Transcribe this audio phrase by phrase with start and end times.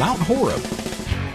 [0.00, 0.62] Mount Horeb.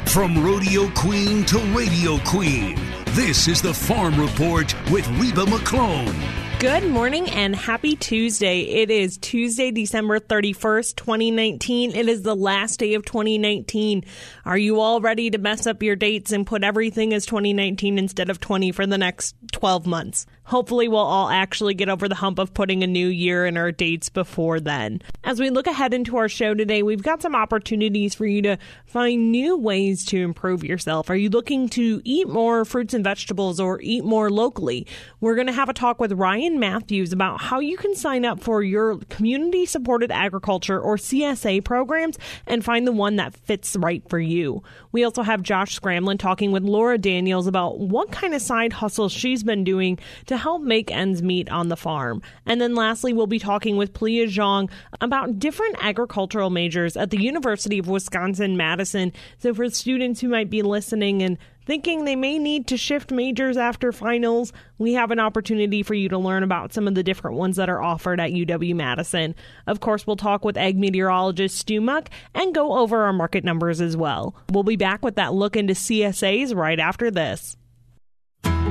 [0.07, 2.75] From Rodeo Queen to Radio Queen,
[3.09, 6.11] this is the Farm Report with Reba McClone.
[6.59, 8.61] Good morning and happy Tuesday.
[8.61, 11.95] It is Tuesday, December 31st, 2019.
[11.95, 14.03] It is the last day of 2019.
[14.45, 18.31] Are you all ready to mess up your dates and put everything as 2019 instead
[18.31, 20.25] of 20 for the next 12 months?
[20.45, 23.71] Hopefully, we'll all actually get over the hump of putting a new year in our
[23.71, 25.01] dates before then.
[25.23, 28.57] As we look ahead into our show today, we've got some opportunities for you to
[28.85, 31.09] find new ways to improve yourself.
[31.09, 34.85] Are you looking to eat more fruits and vegetables or eat more locally?
[35.19, 38.39] We're going to have a talk with Ryan Matthews about how you can sign up
[38.39, 44.07] for your community supported agriculture or CSA programs and find the one that fits right
[44.09, 44.61] for you.
[44.91, 49.09] We also have Josh Scramlin talking with Laura Daniels about what kind of side hustle
[49.09, 52.21] she's been doing to to help make ends meet on the farm.
[52.45, 57.21] And then lastly, we'll be talking with Plia Zhang about different agricultural majors at the
[57.21, 59.13] University of Wisconsin Madison.
[59.37, 63.55] So for students who might be listening and thinking they may need to shift majors
[63.55, 67.37] after finals, we have an opportunity for you to learn about some of the different
[67.37, 69.35] ones that are offered at UW Madison.
[69.67, 73.79] Of course, we'll talk with ag meteorologist Stu Muck and go over our market numbers
[73.79, 74.35] as well.
[74.51, 77.55] We'll be back with that look into CSAs right after this.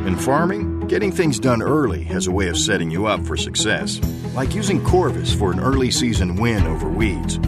[0.06, 3.98] In farming, getting things done early has a way of setting you up for success,
[4.34, 7.38] like using Corvus for an early season win over weeds.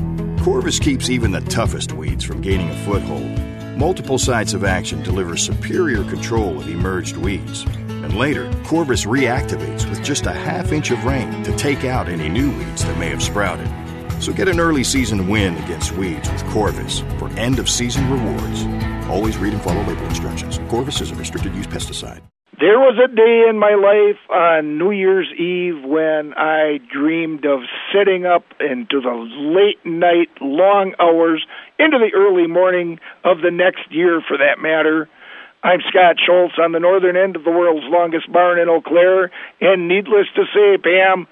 [0.42, 3.30] Corvus keeps even the toughest weeds from gaining a foothold.
[3.76, 7.66] Multiple sites of action deliver superior control of emerged weeds.
[7.88, 12.30] And later, Corvus reactivates with just a half inch of rain to take out any
[12.30, 13.68] new weeds that may have sprouted.
[14.22, 18.64] So get an early season win against weeds with Corvus for end of season rewards.
[19.10, 20.58] Always read and follow label instructions.
[20.70, 22.22] Corvus is a restricted use pesticide.
[22.58, 27.60] There was a day in my life on New Year's Eve when I dreamed of
[27.92, 31.44] sitting up into the late night, long hours,
[31.78, 35.06] into the early morning of the next year for that matter.
[35.62, 39.30] I'm Scott Schultz on the northern end of the world's longest barn in Eau Claire,
[39.60, 41.26] and needless to say, Pam,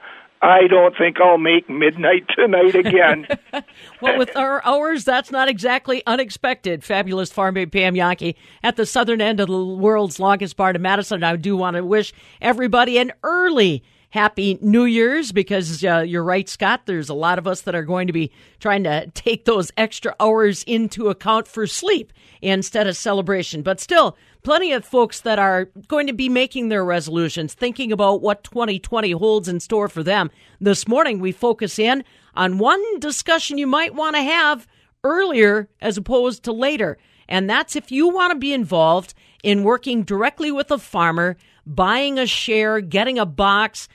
[0.44, 3.26] I don't think I'll make midnight tonight again.
[4.02, 6.84] well, with our hours, that's not exactly unexpected.
[6.84, 10.82] Fabulous farm babe Pam Jahnke at the southern end of the world's longest barn in
[10.82, 11.24] Madison.
[11.24, 12.12] I do want to wish
[12.42, 16.82] everybody an early happy New Year's because uh, you're right, Scott.
[16.84, 20.14] There's a lot of us that are going to be trying to take those extra
[20.20, 22.12] hours into account for sleep
[22.42, 23.62] instead of celebration.
[23.62, 28.20] But still, plenty of folks that are going to be making their resolutions, thinking about
[28.20, 30.30] what 2020 holds in store for them.
[30.60, 32.04] This morning, we focus in
[32.36, 34.68] on one discussion you might want to have
[35.02, 36.98] earlier as opposed to later.
[37.28, 42.18] And that's if you want to be involved in working directly with a farmer, buying
[42.18, 43.88] a share, getting a box,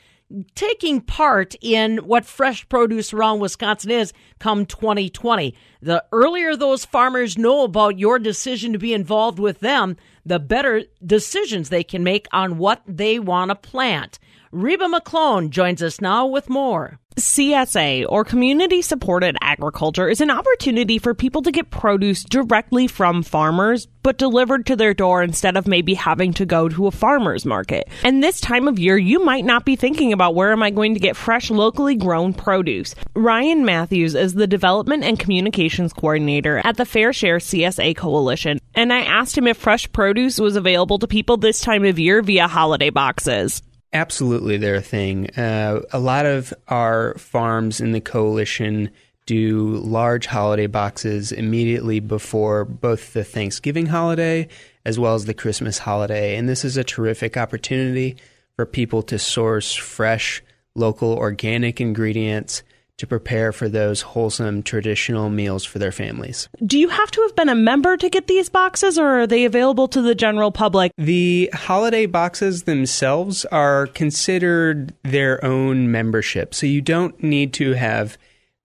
[0.56, 5.56] taking part in what fresh produce around Wisconsin is come 2020.
[5.82, 10.84] The earlier those farmers know about your decision to be involved with them, the better
[11.06, 14.20] decisions they can make on what they want to plant.
[14.52, 16.98] Reba McClone joins us now with more.
[17.18, 23.22] CSA, or Community Supported Agriculture, is an opportunity for people to get produce directly from
[23.22, 27.46] farmers, but delivered to their door instead of maybe having to go to a farmer's
[27.46, 27.90] market.
[28.04, 30.96] And this time of year, you might not be thinking about where am I going
[30.96, 32.96] to get fresh, locally grown produce.
[33.14, 38.92] Ryan Matthews is the Development and Communications Coordinator at the Fair Share CSA Coalition, and
[38.92, 42.48] I asked him if fresh produce was available to people this time of year via
[42.48, 43.62] holiday boxes.
[43.92, 45.30] Absolutely, they're a thing.
[45.32, 48.92] Uh, a lot of our farms in the coalition
[49.26, 54.48] do large holiday boxes immediately before both the Thanksgiving holiday
[54.86, 56.36] as well as the Christmas holiday.
[56.36, 58.18] And this is a terrific opportunity
[58.56, 60.44] for people to source fresh,
[60.76, 62.64] local, organic ingredients
[63.00, 66.50] to prepare for those wholesome traditional meals for their families.
[66.66, 69.46] Do you have to have been a member to get these boxes or are they
[69.46, 70.92] available to the general public?
[70.98, 76.54] The holiday boxes themselves are considered their own membership.
[76.54, 78.18] So you don't need to have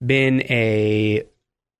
[0.05, 1.23] been a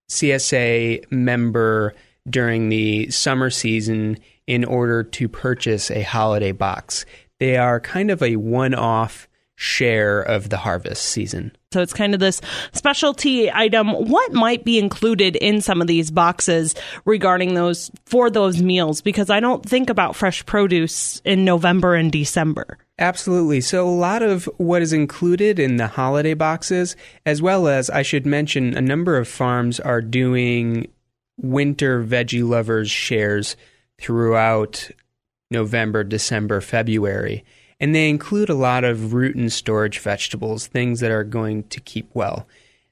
[0.10, 1.94] CSA member
[2.30, 7.06] during the summer season in order to purchase a holiday box.
[7.40, 11.56] They are kind of a one off share of the harvest season.
[11.72, 12.42] So it's kind of this
[12.74, 13.90] specialty item.
[13.90, 16.76] What might be included in some of these boxes
[17.06, 19.02] regarding those for those meals?
[19.02, 22.78] Because I don't think about fresh produce in November and December.
[22.98, 23.60] Absolutely.
[23.60, 28.04] So, a lot of what is included in the holiday boxes, as well as I
[28.04, 30.88] should mention, a number of farms are doing
[31.38, 33.58] winter veggie lovers shares
[34.00, 34.90] throughout
[35.52, 37.44] November, December, February
[37.80, 41.80] and they include a lot of root and storage vegetables, things that are going to
[41.80, 42.48] keep well.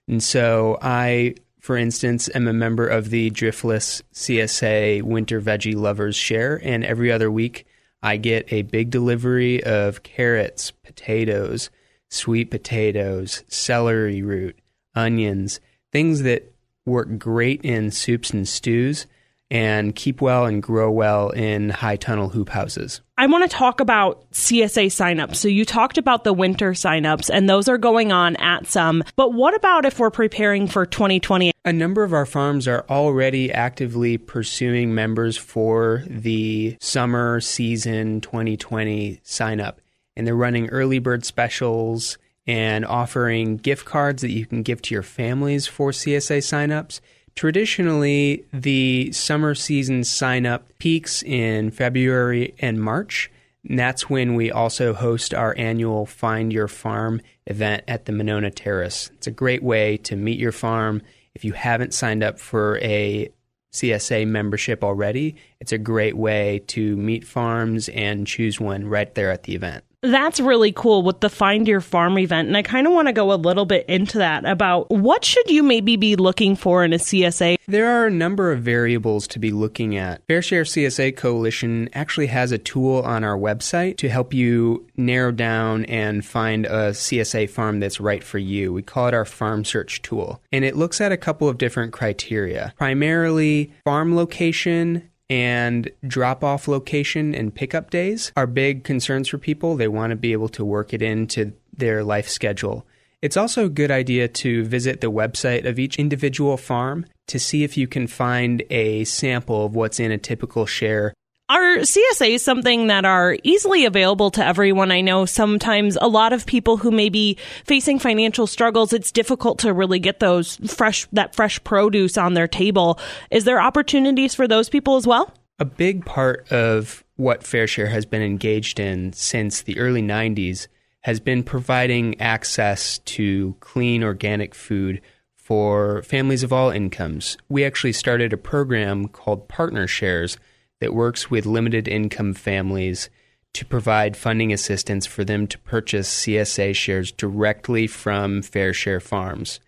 [0.08, 6.18] And so I for instance, am a member of the Driftless CSA Winter Veggie Lovers
[6.18, 7.66] Share, and every other week
[8.02, 11.70] I get a big delivery of carrots, potatoes,
[12.10, 14.60] sweet potatoes, celery root,
[14.94, 15.62] onions,
[15.94, 16.52] things that
[16.86, 19.08] work great in soups and stews
[19.52, 23.02] and keep well and grow well in high tunnel hoop houses.
[23.18, 25.36] I want to talk about CSA signups.
[25.36, 29.04] So you talked about the winter signups and those are going on at some.
[29.16, 31.52] But what about if we're preparing for 2020?
[31.66, 39.22] A number of our farms are already actively pursuing members for the summer season 2020
[39.24, 39.80] sign up.
[40.16, 44.94] And they're running early bird specials and offering gift cards that you can give to
[44.94, 47.00] your families for CSA signups.
[47.36, 53.32] Traditionally, the summer season sign up peaks in February and March.
[53.68, 58.52] And that's when we also host our annual Find Your Farm event at the Monona
[58.52, 59.10] Terrace.
[59.16, 61.02] It's a great way to meet your farm.
[61.34, 63.30] If you haven't signed up for a
[63.74, 69.32] CSA membership already, it's a great way to meet farms and choose one right there
[69.32, 69.84] at the event.
[70.04, 72.50] That's really cool with the Find Your Farm event.
[72.50, 75.50] And I kind of want to go a little bit into that about what should
[75.50, 77.56] you maybe be looking for in a CSA?
[77.70, 80.22] There are a number of variables to be looking at.
[80.28, 85.32] Fair Share CSA Coalition actually has a tool on our website to help you narrow
[85.32, 88.74] down and find a CSA farm that's right for you.
[88.74, 90.42] We call it our farm search tool.
[90.52, 92.74] And it looks at a couple of different criteria.
[92.78, 99.76] Primarily farm location, and drop off location and pickup days are big concerns for people.
[99.76, 102.86] They want to be able to work it into their life schedule.
[103.20, 107.64] It's also a good idea to visit the website of each individual farm to see
[107.64, 111.16] if you can find a sample of what's in a typical share
[111.50, 114.92] are CSAs something that are easily available to everyone?
[114.92, 119.60] I know sometimes a lot of people who may be facing financial struggles, it's difficult
[119.60, 123.00] to really get those fresh, that fresh produce on their table.
[123.30, 125.34] Is there opportunities for those people as well?
[125.60, 130.68] A big part of what Fair Share has been engaged in since the early 90s
[131.02, 135.02] has been providing access to clean organic food
[135.36, 137.38] for families of all incomes.
[137.50, 140.38] We actually started a program called Partner Shares
[140.84, 143.10] that works with limited income families
[143.54, 149.62] to provide funding assistance for them to purchase CSA shares directly from Fair Share Farms.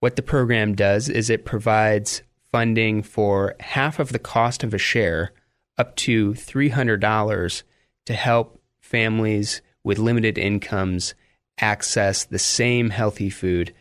[0.00, 2.20] What the program does is it provides
[2.50, 5.32] funding for half of the cost of a share,
[5.78, 7.62] up to $300,
[8.04, 11.14] to help families with limited incomes
[11.60, 13.72] access the same healthy food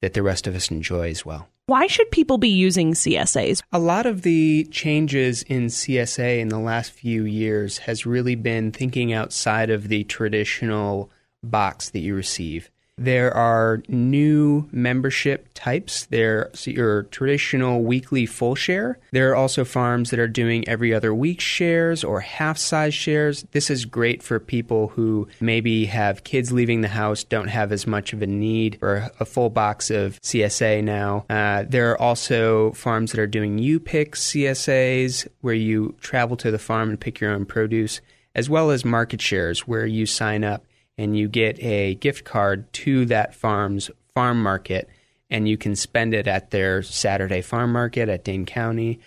[0.00, 1.46] that the rest of us enjoy as well.
[1.68, 3.60] Why should people be using CSAs?
[3.72, 8.70] A lot of the changes in CSA in the last few years has really been
[8.70, 11.10] thinking outside of the traditional
[11.42, 12.70] box that you receive.
[12.98, 16.06] There are new membership types.
[16.06, 18.98] There's your traditional weekly full share.
[19.10, 23.44] There are also farms that are doing every other week shares or half size shares.
[23.52, 27.86] This is great for people who maybe have kids leaving the house, don't have as
[27.86, 31.26] much of a need for a full box of CSA now.
[31.28, 36.50] Uh, there are also farms that are doing U pick CSAs where you travel to
[36.50, 38.00] the farm and pick your own produce,
[38.34, 40.64] as well as market shares where you sign up
[40.98, 44.88] and you get a gift card to that farm's farm market
[45.30, 49.00] and you can spend it at their Saturday farm market at Dane County.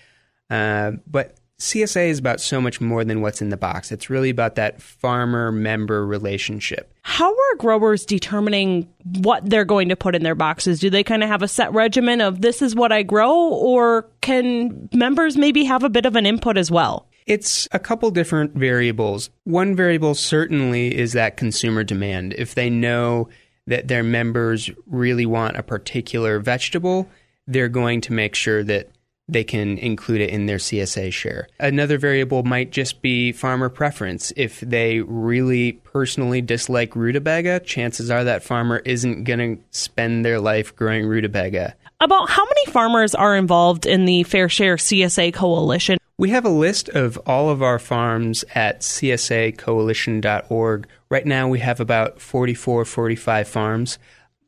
[0.50, 3.92] Uh, but CSA is about so much more than what's in the box.
[3.92, 6.94] It's really about that farmer member relationship.
[7.02, 10.80] How are growers determining what they're going to put in their boxes?
[10.80, 14.10] Do they kind of have a set regimen of this is what I grow, or
[14.22, 17.09] can members maybe have a bit of an input as well?
[17.30, 19.30] It's a couple different variables.
[19.44, 22.34] One variable certainly is that consumer demand.
[22.36, 23.30] If they know
[23.68, 27.08] that their members really want a particular vegetable,
[27.46, 28.90] they're going to make sure that
[29.28, 31.48] they can include it in their CSA share.
[31.60, 34.34] Another variable might just be farmer preference.
[34.36, 40.40] If they really personally dislike rutabaga, chances are that farmer isn't going to spend their
[40.40, 41.76] life growing rutabaga.
[42.02, 45.98] About how many farmers are involved in the Fair Share CSA Coalition?
[46.18, 50.88] We have a list of all of our farms at csacoalition.org.
[51.10, 54.00] Right now, we have about 44, 45 farms.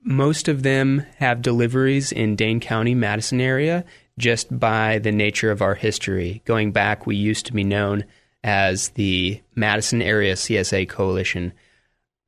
[0.01, 3.83] Most of them have deliveries in Dane County, Madison area,
[4.17, 6.41] just by the nature of our history.
[6.45, 8.05] Going back, we used to be known
[8.45, 11.51] as the Madison Area CSA Coalition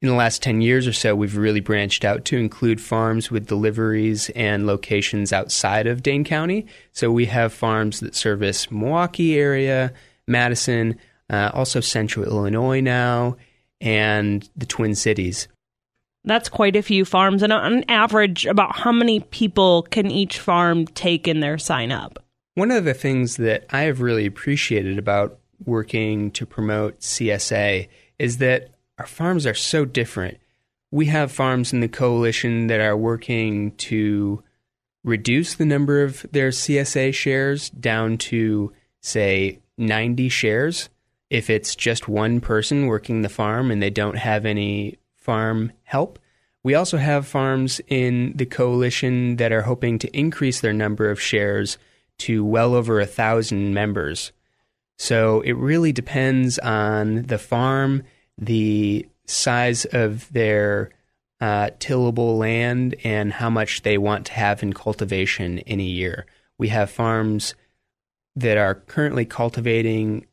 [0.04, 3.48] in the last 10 years or so, we've really branched out to include farms with
[3.48, 6.68] deliveries and locations outside of Dane County.
[6.92, 9.94] So we have farms that service Milwaukee area,
[10.28, 13.38] Madison, uh, also central Illinois now,
[13.80, 15.48] and the Twin Cities.
[16.26, 17.42] That's quite a few farms.
[17.42, 22.22] And on average, about how many people can each farm take in their sign up?
[22.56, 27.88] One of the things that I have really appreciated about working to promote CSA
[28.20, 30.38] is that our farms are so different.
[30.92, 34.44] We have farms in the coalition that are working to
[35.04, 38.72] reduce the number of their CSA shares down to,
[39.02, 40.90] say, 90 shares
[41.30, 46.20] if it's just one person working the farm and they don't have any farm help.
[46.64, 51.20] We also have farms in the coalition that are hoping to increase their number of
[51.20, 51.78] shares
[52.20, 54.32] to well over a thousand members.
[54.98, 58.04] So it really depends on the farm,
[58.38, 60.92] the size of their
[61.42, 66.26] uh, tillable land, and how much they want to have in cultivation in a year.
[66.58, 67.54] We have farms
[68.36, 70.26] that are currently cultivating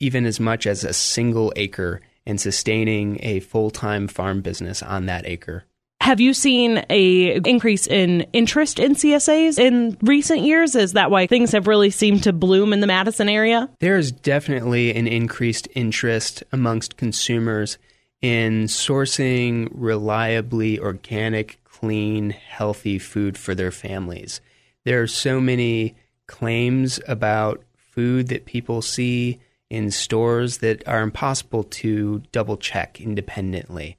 [0.00, 5.06] even as much as a single acre and sustaining a full time farm business on
[5.06, 5.64] that acre.
[6.06, 10.76] Have you seen a increase in interest in CSAs in recent years?
[10.76, 13.68] Is that why things have really seemed to bloom in the Madison area?
[13.80, 17.76] There's definitely an increased interest amongst consumers
[18.22, 24.40] in sourcing reliably organic, clean, healthy food for their families.
[24.84, 25.96] There are so many
[26.28, 33.96] claims about food that people see in stores that are impossible to double check independently.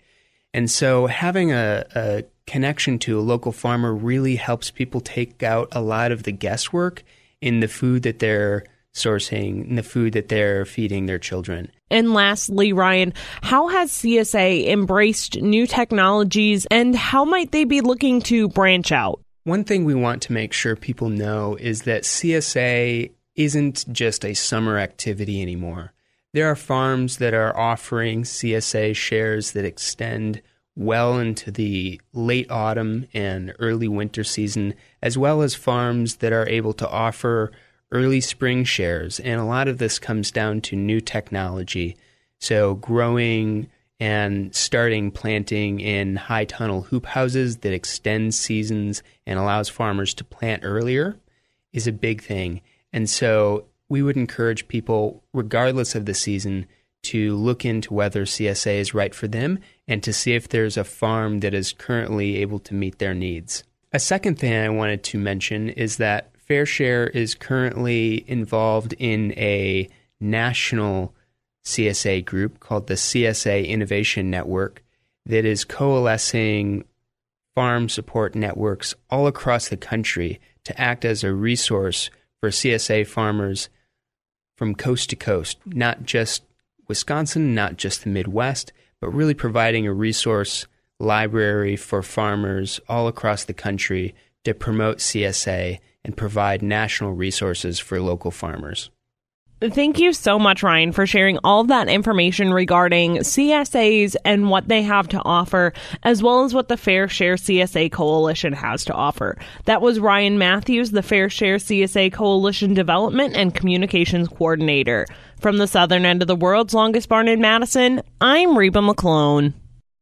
[0.58, 5.68] And so having a, a, connection to a local farmer really helps people take out
[5.72, 7.04] a lot of the guesswork
[7.42, 11.72] in the food that they're sourcing and the food that they're feeding their children.
[11.92, 18.20] And lastly, Ryan, how has CSA embraced new technologies and how might they be looking
[18.24, 19.22] to branch out?
[19.44, 24.34] One thing we want to make sure people know is that CSA isn't just a
[24.34, 25.94] summer activity anymore.
[26.34, 30.42] There are farms that are offering CSA shares that extend
[30.76, 36.48] well into the late autumn and early winter season, as well as farms that are
[36.48, 37.52] able to offer
[37.92, 39.20] early spring shares.
[39.20, 41.98] And a lot of this comes down to new technology.
[42.40, 43.70] So, growing
[44.00, 50.24] and starting planting in high tunnel hoop houses that extend seasons and allows farmers to
[50.24, 51.18] plant earlier
[51.74, 52.62] is a big thing.
[52.94, 56.65] And so we would encourage people, regardless of the season,
[57.03, 60.84] to look into whether CSA is right for them and to see if there's a
[60.84, 63.63] farm that is currently able to meet their needs.
[63.94, 69.32] A second thing I wanted to mention is that Fair Share is currently involved in
[69.34, 69.89] a
[70.20, 71.13] national
[71.65, 74.84] CSA group called the CSA Innovation Network
[75.25, 76.86] that is coalescing
[77.53, 83.70] farm support networks all across the country to act as a resource for CSA farmers
[84.58, 86.44] from coast to coast, not just
[86.88, 90.66] Wisconsin, not just the Midwest, but really providing a resource
[91.00, 98.02] library for farmers all across the country to promote CSA and provide national resources for
[98.02, 98.90] local farmers.
[99.60, 104.68] Thank you so much, Ryan, for sharing all of that information regarding CSAs and what
[104.68, 105.74] they have to offer,
[106.04, 109.36] as well as what the Fair Share CSA Coalition has to offer.
[109.66, 115.08] That was Ryan Matthews, the Fair Share CSA Coalition Development and Communications Coordinator.
[115.40, 119.54] From the southern end of the world's longest barn in Madison, I'm Reba McClone.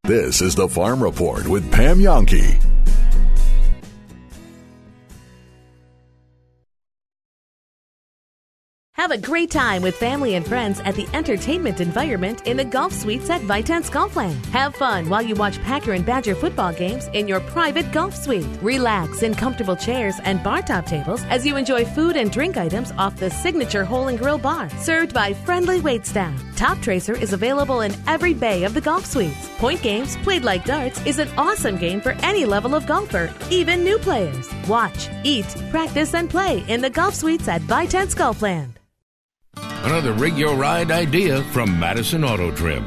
[0.03, 2.74] This is the Farm Report with Pam Jahnke.
[8.95, 12.93] Have a great time with family and friends at the entertainment environment in the golf
[12.93, 14.43] suites at Vitense Golfland.
[14.47, 18.47] Have fun while you watch Packer and Badger football games in your private golf suite.
[18.61, 22.93] Relax in comfortable chairs and bar top tables as you enjoy food and drink items
[22.97, 26.41] off the signature hole and grill bar, served by friendly wait staff.
[26.55, 29.49] Top Tracer is available in every bay of the golf suites.
[29.57, 33.83] Point games, played like darts, is an awesome game for any level of golfer, even
[33.83, 34.49] new players.
[34.69, 38.71] Watch, eat, practice, and play in the golf suites at Vitense Golfland.
[39.57, 42.85] Another rig your ride idea from Madison Auto Trim.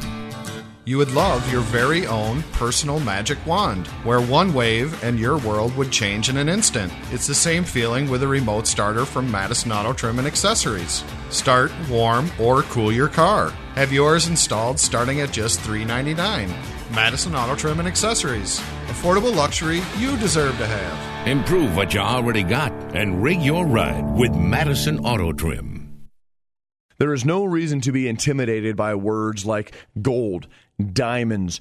[0.85, 5.77] You would love your very own personal magic wand, where one wave and your world
[5.77, 6.91] would change in an instant.
[7.13, 11.05] It's the same feeling with a remote starter from Madison Auto Trim and Accessories.
[11.29, 13.51] Start, warm, or cool your car.
[13.75, 16.51] Have yours installed starting at just $3.99.
[16.95, 18.59] Madison Auto Trim and Accessories.
[18.87, 21.29] Affordable luxury you deserve to have.
[21.29, 25.68] Improve what you already got and rig your ride with Madison Auto Trim.
[26.99, 30.49] There is no reason to be intimidated by words like gold,
[30.93, 31.61] diamonds,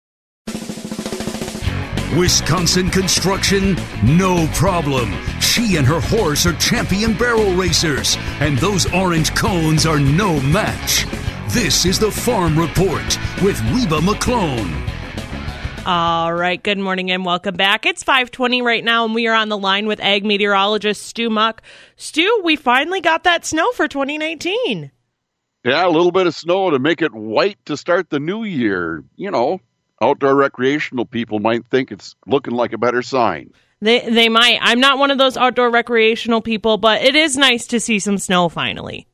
[2.17, 5.13] Wisconsin Construction, no problem.
[5.39, 11.05] She and her horse are champion barrel racers, and those orange cones are no match.
[11.53, 14.89] This is the Farm Report with Reba McClone.
[15.85, 17.85] All right, good morning and welcome back.
[17.85, 21.61] It's 520 right now, and we are on the line with ag meteorologist Stu Muck.
[21.95, 24.91] Stu, we finally got that snow for 2019.
[25.63, 29.05] Yeah, a little bit of snow to make it white to start the new year.
[29.15, 29.61] You know,
[30.01, 33.51] outdoor recreational people might think it's looking like a better sign.
[33.81, 34.59] They they might.
[34.61, 38.17] I'm not one of those outdoor recreational people, but it is nice to see some
[38.17, 39.07] snow finally.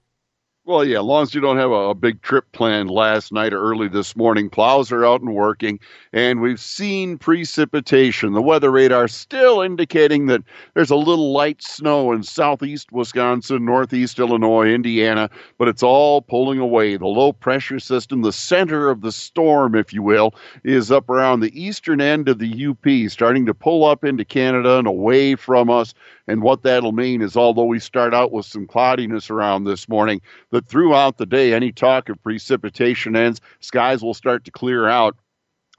[0.67, 3.53] Well, yeah, as long as you don't have a, a, big trip planned last night
[3.53, 5.79] or early this morning, plows are out and working,
[6.11, 8.33] and we've seen precipitation.
[8.33, 10.41] The weather radar still indicating that
[10.73, 16.59] there's a little light snow in southeast Wisconsin, northeast Illinois, Indiana, but it's all pulling
[16.59, 16.97] away.
[16.97, 21.39] The low pressure system, the center of the storm, if you will, is up around
[21.39, 25.69] the eastern end of the UP, starting to pull up into Canada and away from
[25.69, 25.93] us.
[26.27, 30.21] And what that'll mean is, although we start out with some cloudiness around this morning,
[30.51, 35.15] that throughout the day, any talk of precipitation ends, skies will start to clear out.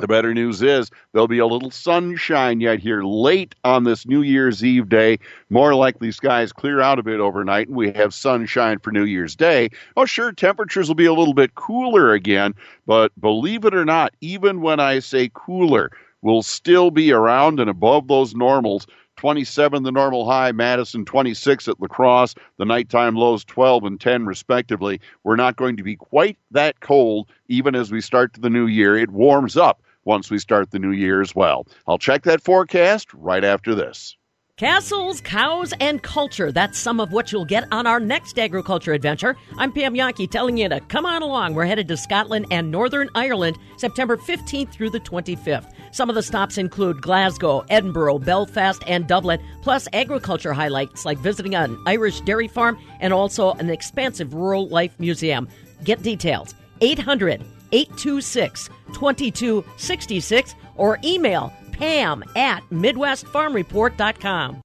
[0.01, 4.23] The better news is there'll be a little sunshine yet here late on this New
[4.23, 5.19] Year's Eve day.
[5.51, 9.35] More likely skies clear out a bit overnight and we have sunshine for New Year's
[9.35, 9.71] Day.
[9.97, 12.55] Oh, sure, temperatures will be a little bit cooler again,
[12.87, 15.91] but believe it or not, even when I say cooler,
[16.23, 18.87] we'll still be around and above those normals
[19.19, 24.27] 27 the normal high, Madison 26 at La Crosse, the nighttime lows 12 and 10
[24.27, 25.01] respectively.
[25.25, 28.97] We're not going to be quite that cold even as we start the new year.
[28.97, 31.67] It warms up once we start the new year as well.
[31.87, 34.17] I'll check that forecast right after this.
[34.59, 36.51] Castles, cows, and culture.
[36.51, 39.37] That's some of what you'll get on our next agriculture adventure.
[39.57, 41.55] I'm Pam Jahnke telling you to come on along.
[41.55, 45.73] We're headed to Scotland and Northern Ireland September 15th through the 25th.
[45.93, 51.55] Some of the stops include Glasgow, Edinburgh, Belfast, and Dublin, plus agriculture highlights like visiting
[51.55, 55.47] an Irish dairy farm and also an expansive rural life museum.
[55.85, 64.61] Get details 800 826 2266 or email pam at midwestfarmreport.com.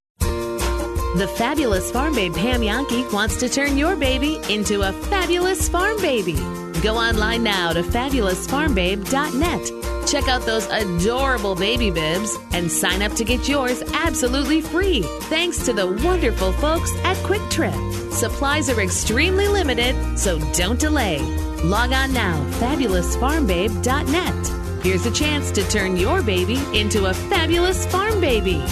[1.16, 5.96] The fabulous farm babe Pam Jahnke wants to turn your baby into a fabulous farm
[6.02, 6.34] baby.
[6.82, 10.08] Go online now to fabulousfarmbabe.net.
[10.08, 15.02] Check out those adorable baby bibs and sign up to get yours absolutely free.
[15.30, 17.72] Thanks to the wonderful folks at Kwik Trip.
[18.12, 21.20] Supplies are extremely limited, so don't delay.
[21.62, 24.63] Log on now, fabulousfarmbabe.net.
[24.84, 28.62] Here's a chance to turn your baby into a fabulous farm baby.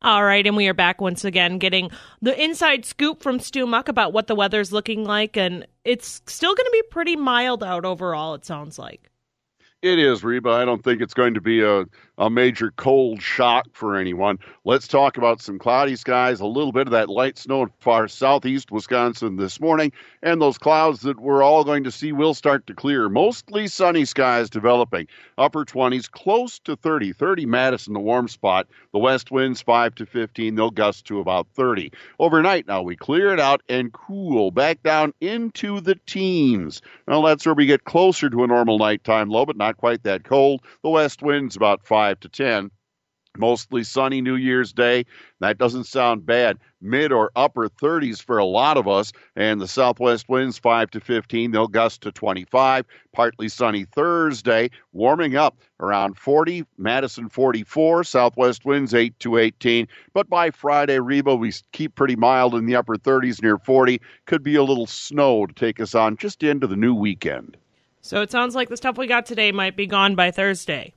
[0.00, 1.90] All right, and we are back once again getting
[2.22, 6.54] the inside scoop from Stu Muck about what the weather's looking like, and it's still
[6.54, 9.10] going to be pretty mild out overall, it sounds like.
[9.82, 10.48] It is, Reba.
[10.48, 11.84] I don't think it's going to be a,
[12.18, 14.38] a major cold shock for anyone.
[14.64, 18.06] Let's talk about some cloudy skies, a little bit of that light snow in far
[18.08, 22.66] southeast Wisconsin this morning, and those clouds that we're all going to see will start
[22.68, 23.08] to clear.
[23.08, 25.08] Mostly sunny skies developing.
[25.38, 27.12] Upper 20s, close to 30.
[27.12, 28.68] 30 Madison, the warm spot.
[28.92, 30.54] The west winds 5 to 15.
[30.54, 31.90] They'll gust to about 30.
[32.20, 36.80] Overnight, now we clear it out and cool back down into the teens.
[37.08, 40.24] Now that's where we get closer to a normal nighttime low, but not quite that
[40.24, 40.62] cold.
[40.82, 42.70] The west winds about 5 5 to 10.
[43.38, 45.06] Mostly sunny New Year's Day.
[45.40, 46.58] That doesn't sound bad.
[46.82, 49.10] Mid or upper 30s for a lot of us.
[49.36, 51.50] And the southwest winds 5 to 15.
[51.50, 52.84] They'll gust to 25.
[53.14, 54.68] Partly sunny Thursday.
[54.92, 56.66] Warming up around 40.
[56.76, 58.04] Madison 44.
[58.04, 59.88] Southwest winds 8 to 18.
[60.12, 63.98] But by Friday, Reba, we keep pretty mild in the upper 30s near 40.
[64.26, 67.56] Could be a little snow to take us on just into the new weekend.
[68.02, 70.92] So it sounds like the stuff we got today might be gone by Thursday.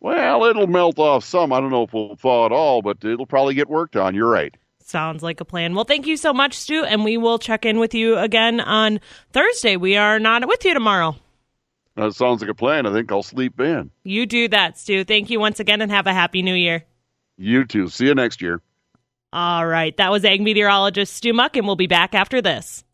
[0.00, 1.52] Well, it'll melt off some.
[1.52, 4.14] I don't know if we'll thaw at all, but it'll probably get worked on.
[4.14, 4.54] You're right.
[4.80, 5.74] Sounds like a plan.
[5.74, 9.00] Well, thank you so much, Stu, and we will check in with you again on
[9.32, 9.76] Thursday.
[9.76, 11.16] We are not with you tomorrow.
[11.96, 12.86] That sounds like a plan.
[12.86, 13.90] I think I'll sleep in.
[14.04, 15.04] You do that, Stu.
[15.04, 16.84] Thank you once again and have a happy new year.
[17.36, 17.88] You too.
[17.88, 18.62] See you next year.
[19.32, 19.96] All right.
[19.96, 22.84] That was ag meteorologist Stu Muck, and we'll be back after this.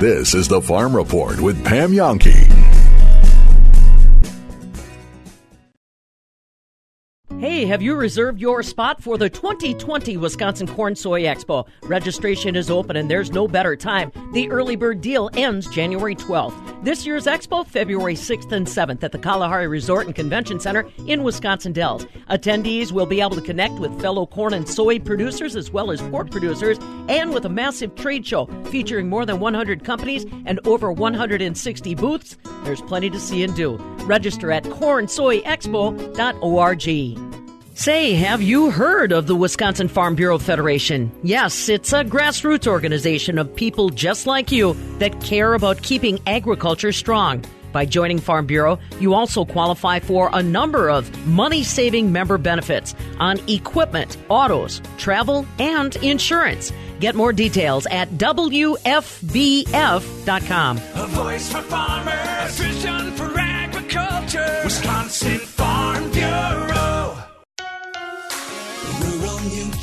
[0.00, 2.47] This is the Farm Report with Pam Jahnke.
[7.38, 11.68] Hey, have you reserved your spot for the 2020 Wisconsin Corn Soy Expo?
[11.84, 14.10] Registration is open and there's no better time.
[14.32, 16.82] The early bird deal ends January 12th.
[16.82, 21.22] This year's expo, February 6th and 7th at the Kalahari Resort and Convention Center in
[21.22, 22.06] Wisconsin Dells.
[22.28, 26.02] Attendees will be able to connect with fellow corn and soy producers as well as
[26.02, 26.76] pork producers
[27.08, 32.36] and with a massive trade show featuring more than 100 companies and over 160 booths.
[32.64, 33.76] There's plenty to see and do.
[34.06, 37.27] Register at cornsoyexpo.org.
[37.78, 41.12] Say, have you heard of the Wisconsin Farm Bureau Federation?
[41.22, 46.90] Yes, it's a grassroots organization of people just like you that care about keeping agriculture
[46.90, 47.44] strong.
[47.72, 52.96] By joining Farm Bureau, you also qualify for a number of money saving member benefits
[53.20, 56.72] on equipment, autos, travel, and insurance.
[56.98, 58.80] Get more details at WFBF.com.
[60.78, 64.62] A voice for farmers, a vision for agriculture.
[64.64, 66.77] Wisconsin Farm Bureau.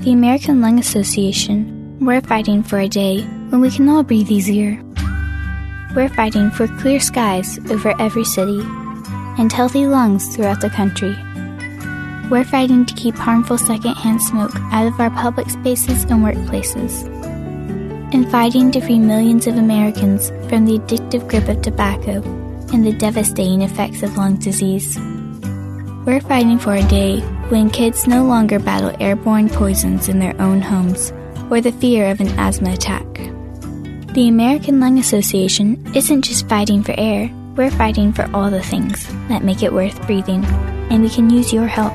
[0.00, 4.30] At the American Lung Association, we're fighting for a day when we can all breathe
[4.30, 4.82] easier.
[5.94, 8.62] We're fighting for clear skies over every city
[9.36, 11.14] and healthy lungs throughout the country.
[12.30, 17.04] We're fighting to keep harmful secondhand smoke out of our public spaces and workplaces.
[18.14, 22.22] And fighting to free millions of Americans from the addictive grip of tobacco
[22.72, 24.96] and the devastating effects of lung disease.
[26.06, 30.62] We're fighting for a day when kids no longer battle airborne poisons in their own
[30.62, 31.12] homes
[31.50, 33.06] or the fear of an asthma attack.
[34.14, 39.06] The American Lung Association isn't just fighting for air, we're fighting for all the things
[39.28, 40.42] that make it worth breathing,
[40.90, 41.92] and we can use your help.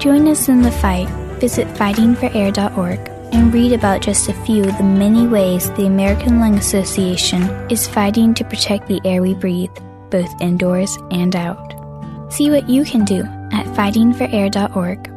[0.00, 1.08] Join us in the fight.
[1.38, 2.98] Visit fightingforair.org
[3.34, 7.86] and read about just a few of the many ways the American Lung Association is
[7.86, 9.76] fighting to protect the air we breathe,
[10.08, 11.74] both indoors and out.
[12.32, 15.10] See what you can do at fightingforair.org.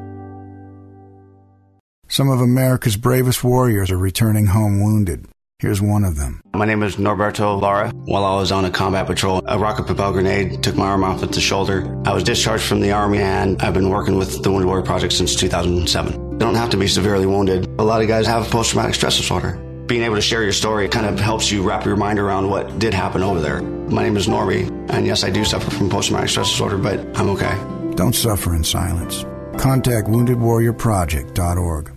[2.10, 5.28] Some of America's bravest warriors are returning home wounded.
[5.60, 6.40] Here's one of them.
[6.54, 7.90] My name is Norberto Lara.
[7.90, 11.24] While I was on a combat patrol, a rocket propelled grenade took my arm off
[11.24, 12.00] at the shoulder.
[12.06, 15.14] I was discharged from the Army and I've been working with the Wounded Warrior Project
[15.14, 16.32] since 2007.
[16.34, 17.66] You don't have to be severely wounded.
[17.80, 19.54] A lot of guys have post traumatic stress disorder.
[19.88, 22.78] Being able to share your story kind of helps you wrap your mind around what
[22.78, 23.62] did happen over there.
[23.62, 27.00] My name is Norby, and yes, I do suffer from post traumatic stress disorder, but
[27.18, 27.77] I'm okay.
[27.98, 29.26] Don't suffer in silence.
[29.58, 31.94] Contact woundedwarriorproject.org.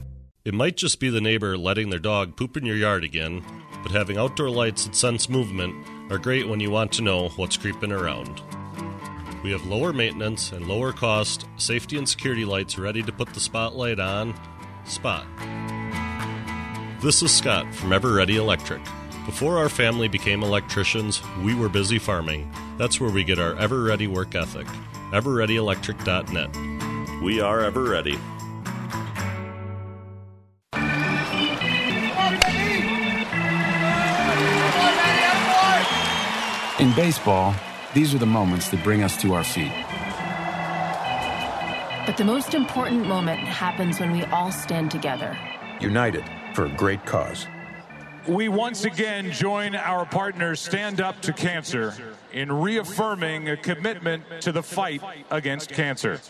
[0.47, 3.45] It might just be the neighbor letting their dog poop in your yard again,
[3.83, 5.75] but having outdoor lights that sense movement
[6.11, 8.41] are great when you want to know what's creeping around.
[9.45, 13.41] We have lower maintenance and lower cost safety and security lights ready to put the
[13.41, 14.35] spotlight on
[14.87, 15.27] Spot.
[17.03, 18.81] This is Scott from Ever Ready Electric.
[19.27, 22.51] Before our family became electricians, we were busy farming.
[22.79, 24.67] That's where we get our Ever Ready work ethic.
[25.13, 27.23] EverReadyElectric.net.
[27.23, 28.19] We are Ever Ready.
[36.79, 37.55] In baseball,
[37.93, 39.73] these are the moments that bring us to our feet.
[42.07, 45.37] But the most important moment happens when we all stand together.
[45.81, 47.47] United for a great cause.
[48.29, 51.95] We once again join our partners Stand Up to Cancer
[52.33, 56.21] in reaffirming a commitment to the fight against cancer.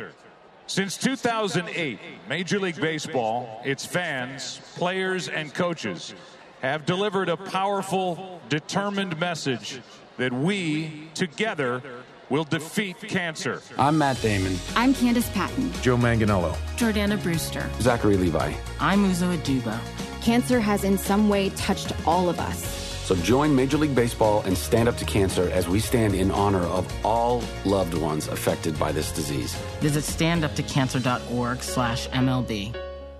[0.66, 1.98] Since 2008,
[2.28, 6.14] Major League Baseball, its fans, players, and coaches
[6.62, 9.80] have delivered a powerful, determined message
[10.16, 11.82] that we, together,
[12.28, 13.62] will defeat cancer.
[13.76, 14.56] I'm Matt Damon.
[14.76, 15.72] I'm Candice Patton.
[15.82, 16.54] Joe Manganiello.
[16.76, 17.68] Jordana Brewster.
[17.80, 18.52] Zachary Levi.
[18.78, 20.09] I'm Uzo Aduba.
[20.20, 22.90] Cancer has in some way touched all of us.
[23.10, 26.62] So join Major League Baseball and Stand Up to Cancer as we stand in honor
[26.62, 29.52] of all loved ones affected by this disease.
[29.80, 32.76] Visit standuptocancer.org slash MLB.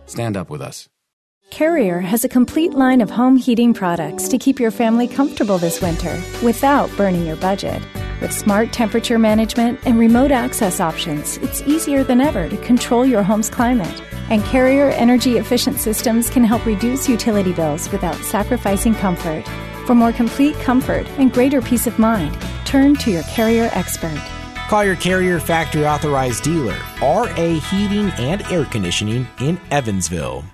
[0.06, 0.88] Stand up with us.
[1.50, 5.82] Carrier has a complete line of home heating products to keep your family comfortable this
[5.82, 7.82] winter without burning your budget.
[8.20, 13.24] With smart temperature management and remote access options, it's easier than ever to control your
[13.24, 14.00] home's climate.
[14.30, 19.44] And Carrier energy efficient systems can help reduce utility bills without sacrificing comfort.
[19.86, 24.16] For more complete comfort and greater peace of mind, turn to your Carrier expert.
[24.68, 30.44] Call your Carrier factory authorized dealer, RA Heating and Air Conditioning in Evansville.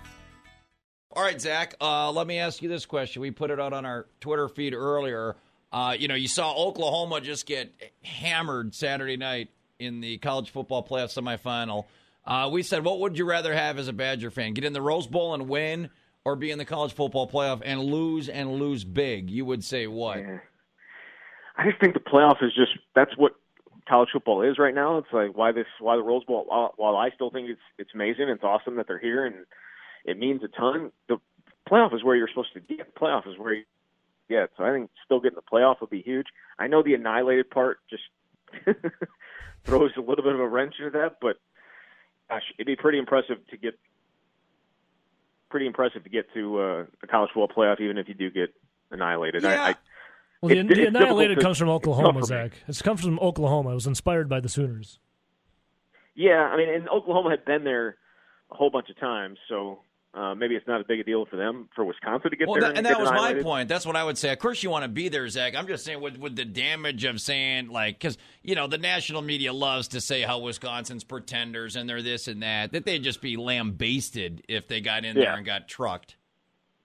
[1.13, 3.21] All right, Zach, uh, let me ask you this question.
[3.21, 5.37] We put it out on our Twitter feed earlier.
[5.71, 10.83] Uh, you know, you saw Oklahoma just get hammered Saturday night in the college football
[10.83, 11.85] playoff semifinal.
[12.27, 14.53] Uh, we said, what would you rather have as a Badger fan?
[14.55, 15.91] Get in the Rose Bowl and win,
[16.25, 19.31] or be in the college football playoff and lose and lose big?
[19.31, 20.19] You would say what?
[20.19, 20.39] Yeah.
[21.57, 23.33] I just think the playoff is just that's what
[23.89, 24.99] college football is right now.
[24.99, 26.45] It's like why this why the Rose Bowl.
[26.77, 29.47] While, I still think it's it's amazing, it's awesome that they're here, and
[30.05, 30.91] it means a ton.
[31.09, 31.19] The
[31.71, 32.95] playoff is where you're supposed to get.
[32.95, 33.65] The playoff is where you
[34.29, 34.51] get.
[34.57, 36.27] So I think still getting the playoff would be huge.
[36.59, 38.03] I know the annihilated part just
[39.65, 41.37] throws a little bit of a wrench into that, but
[42.29, 43.79] gosh, it'd be pretty impressive to get
[45.51, 48.55] pretty impressive to get to uh, the college football playoff, even if you do get
[48.91, 49.43] annihilated.
[49.43, 49.63] Yeah.
[49.63, 49.75] I, I,
[50.43, 52.27] Well, the, it's- the annihilated to- comes from Oklahoma, for me.
[52.27, 52.53] Zach.
[52.67, 53.71] It comes from Oklahoma.
[53.71, 54.99] It was inspired by the Sooners.
[56.15, 57.97] Yeah, I mean, and Oklahoma had been there
[58.51, 59.81] a whole bunch of times, so
[60.17, 62.59] uh, maybe it's not a big a deal for them for Wisconsin to get Well,
[62.61, 62.71] there.
[62.71, 63.69] that, and get that was my point.
[63.69, 64.33] That's what I would say.
[64.33, 65.55] Of course, you want to be there, Zach.
[65.55, 69.21] I'm just saying, with, with the damage of saying, like, because, you know, the national
[69.23, 73.21] media loves to say how Wisconsin's pretenders and they're this and that, that they'd just
[73.21, 75.25] be lambasted if they got in Yeah.
[75.25, 76.17] there and got trucked.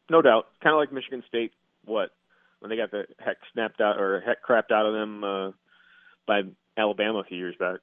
[0.09, 0.47] No doubt.
[0.61, 1.53] Kind of like Michigan State.
[1.85, 2.11] What
[2.59, 5.51] when they got the heck snapped out or heck crapped out of them uh,
[6.27, 6.41] by
[6.77, 7.79] Alabama a few years back.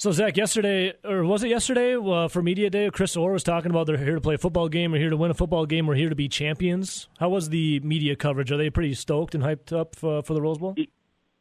[0.00, 3.72] So, Zach, yesterday, or was it yesterday uh, for Media Day, Chris Orr was talking
[3.72, 5.88] about they're here to play a football game, we're here to win a football game,
[5.88, 7.08] we're here to be champions.
[7.18, 8.52] How was the media coverage?
[8.52, 10.76] Are they pretty stoked and hyped up uh, for the Rose Bowl?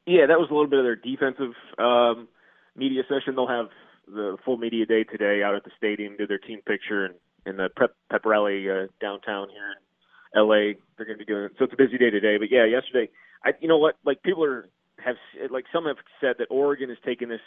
[0.07, 2.27] Yeah, that was a little bit of their defensive um,
[2.75, 3.35] media session.
[3.35, 3.67] They'll have
[4.07, 7.13] the full media day today out at the stadium, do their team picture, and
[7.45, 10.77] in the Pep, Pep Rally uh, downtown here in L.A.
[10.97, 11.51] They're going to be doing it.
[11.59, 12.37] So it's a busy day today.
[12.39, 13.11] But yeah, yesterday,
[13.45, 13.97] I you know what?
[14.03, 14.67] Like people are
[14.97, 15.17] have
[15.51, 17.41] like some have said that Oregon is taking this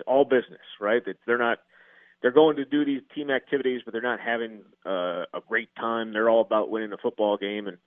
[0.00, 1.04] to all business, right?
[1.04, 1.58] That they're not
[2.22, 6.12] they're going to do these team activities, but they're not having uh, a great time.
[6.12, 7.78] They're all about winning a football game, and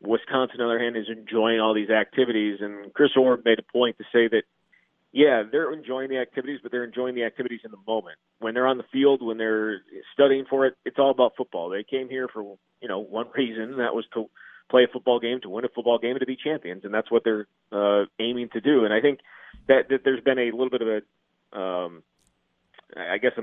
[0.00, 2.58] Wisconsin, on the other hand, is enjoying all these activities.
[2.60, 4.42] And Chris Orr made a point to say that,
[5.12, 8.16] yeah, they're enjoying the activities, but they're enjoying the activities in the moment.
[8.38, 9.82] When they're on the field, when they're
[10.14, 11.68] studying for it, it's all about football.
[11.68, 14.30] They came here for you know one reason, and that was to
[14.70, 17.10] play a football game, to win a football game, and to be champions, and that's
[17.10, 18.84] what they're uh, aiming to do.
[18.84, 19.20] And I think
[19.68, 21.00] that, that there's been a little bit of a,
[21.52, 22.02] um,
[22.96, 23.42] I guess, a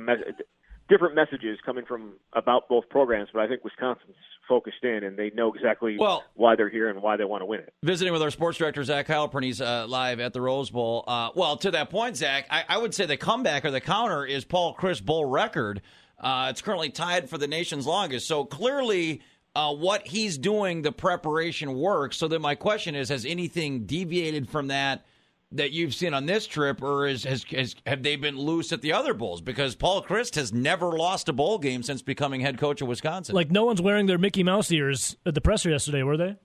[0.90, 4.16] different messages coming from about both programs, but I think Wisconsin's
[4.48, 7.46] focused in, and they know exactly Well- why they're here and why they want to
[7.46, 7.74] win it.
[7.84, 9.44] Visiting with our sports director, Zach Halpern.
[9.44, 11.04] He's uh, live at the Rose Bowl.
[11.08, 14.26] Uh, well, to that point, Zach, I, I would say the comeback or the counter
[14.26, 15.82] is Paul Chryst Bowl record.
[16.20, 18.28] Uh, it's currently tied for the nation's longest.
[18.28, 19.22] So clearly,
[19.56, 22.18] uh, what he's doing, the preparation works.
[22.18, 25.06] So then my question is, has anything deviated from that
[25.52, 28.82] that you've seen on this trip, or is, has, has have they been loose at
[28.82, 29.42] the other bowls?
[29.42, 33.36] Because Paul Chryst has never lost a bowl game since becoming head coach of Wisconsin.
[33.36, 36.36] Like, no one's wearing their Mickey Mouse ears at the presser yesterday, were they?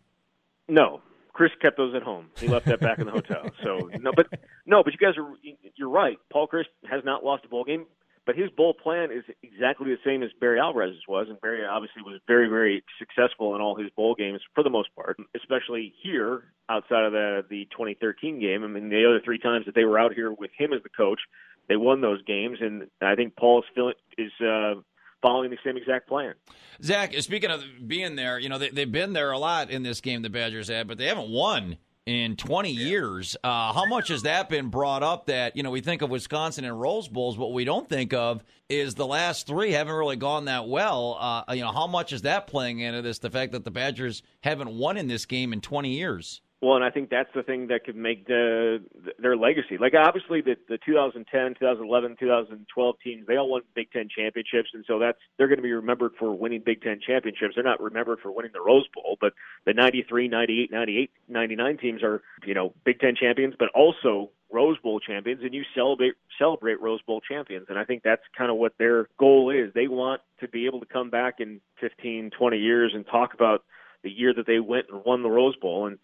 [0.68, 1.02] No,
[1.34, 2.30] Chryst kept those at home.
[2.38, 3.50] He left that back in the hotel.
[3.62, 4.26] So no, but
[4.66, 5.30] no, but you guys are
[5.76, 6.18] you're right.
[6.32, 7.86] Paul Chryst has not lost a bowl game,
[8.26, 12.02] but his bowl plan is exactly the same as Barry Alvarez's was, and Barry obviously
[12.02, 16.44] was very very successful in all his bowl games for the most part, especially here
[16.68, 18.64] outside of the the 2013 game.
[18.64, 20.88] I mean, the other three times that they were out here with him as the
[20.88, 21.20] coach,
[21.68, 24.80] they won those games, and I think Paul is feeling is uh,
[25.22, 26.34] following the same exact plan.
[26.82, 30.00] Zach, speaking of being there, you know, they, they've been there a lot in this
[30.00, 33.36] game, the Badgers have, but they haven't won in 20 years.
[33.42, 36.64] Uh, how much has that been brought up that, you know, we think of Wisconsin
[36.64, 37.38] and Rose Bowls.
[37.38, 41.16] What we don't think of is the last three haven't really gone that well.
[41.18, 44.22] Uh, you know, how much is that playing into this, the fact that the Badgers
[44.42, 46.40] haven't won in this game in 20 years?
[46.64, 48.82] Well, and I think that's the thing that could make the,
[49.18, 49.76] their legacy.
[49.78, 54.82] Like obviously the the 2010, 2011, 2012 teams, they all won Big 10 championships and
[54.88, 57.54] so that's they're going to be remembered for winning Big 10 championships.
[57.54, 59.34] They're not remembered for winning the Rose Bowl, but
[59.66, 64.78] the 93, 98, 98, 99 teams are, you know, Big 10 champions but also Rose
[64.78, 68.56] Bowl champions and you celebrate celebrate Rose Bowl champions and I think that's kind of
[68.56, 69.74] what their goal is.
[69.74, 73.64] They want to be able to come back in 15, 20 years and talk about
[74.02, 75.86] the year that they went and won the Rose Bowl.
[75.86, 75.98] And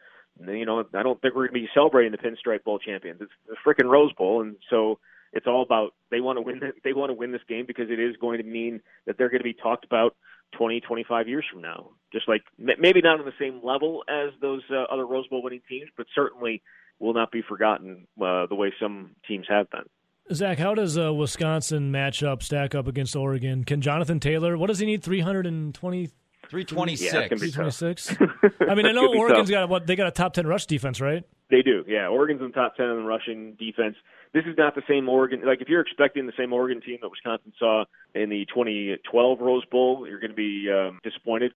[0.48, 3.20] you know, I don't think we're going to be celebrating the Pinstripe Bowl champions.
[3.20, 4.98] It's the freaking Rose Bowl, and so
[5.32, 6.60] it's all about they want to win.
[6.84, 9.40] They want to win this game because it is going to mean that they're going
[9.40, 10.16] to be talked about
[10.56, 11.90] 20, 25 years from now.
[12.12, 15.62] Just like maybe not on the same level as those uh, other Rose Bowl winning
[15.68, 16.62] teams, but certainly
[16.98, 19.84] will not be forgotten uh, the way some teams have been.
[20.32, 23.64] Zach, how does uh, Wisconsin match up, stack up against Oregon?
[23.64, 24.56] Can Jonathan Taylor?
[24.56, 25.02] What does he need?
[25.02, 26.10] Three hundred and twenty.
[26.50, 27.12] 326.
[27.14, 28.10] Yeah, Three twenty six.
[28.68, 31.24] I mean, I know Oregon's got what they got a top ten rush defense, right?
[31.50, 32.08] They do, yeah.
[32.08, 33.96] Oregon's in the top ten in rushing defense.
[34.32, 35.42] This is not the same Oregon.
[35.44, 37.84] Like if you're expecting the same Oregon team that Wisconsin saw
[38.14, 41.52] in the 2012 Rose Bowl, you're going to be um, disappointed.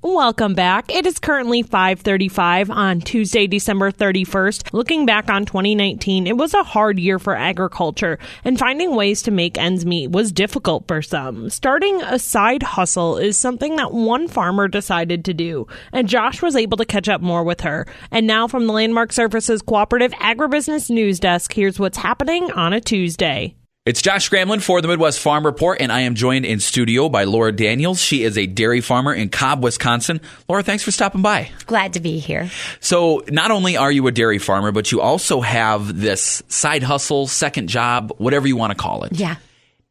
[0.00, 0.94] Welcome back.
[0.94, 4.72] It is currently 5:35 on Tuesday, December 31st.
[4.72, 9.32] Looking back on 2019, it was a hard year for agriculture, and finding ways to
[9.32, 11.50] make ends meet was difficult for some.
[11.50, 16.54] Starting a side hustle is something that one farmer decided to do, and Josh was
[16.54, 17.84] able to catch up more with her.
[18.12, 22.80] And now from the Landmark Services Cooperative Agribusiness News Desk, here's what's happening on a
[22.80, 23.56] Tuesday.
[23.88, 27.24] It's Josh Scramlin for the Midwest Farm Report, and I am joined in studio by
[27.24, 28.02] Laura Daniels.
[28.02, 30.20] She is a dairy farmer in Cobb, Wisconsin.
[30.46, 31.50] Laura, thanks for stopping by.
[31.64, 32.50] Glad to be here.
[32.80, 37.26] So, not only are you a dairy farmer, but you also have this side hustle,
[37.28, 39.12] second job, whatever you want to call it.
[39.12, 39.36] Yeah.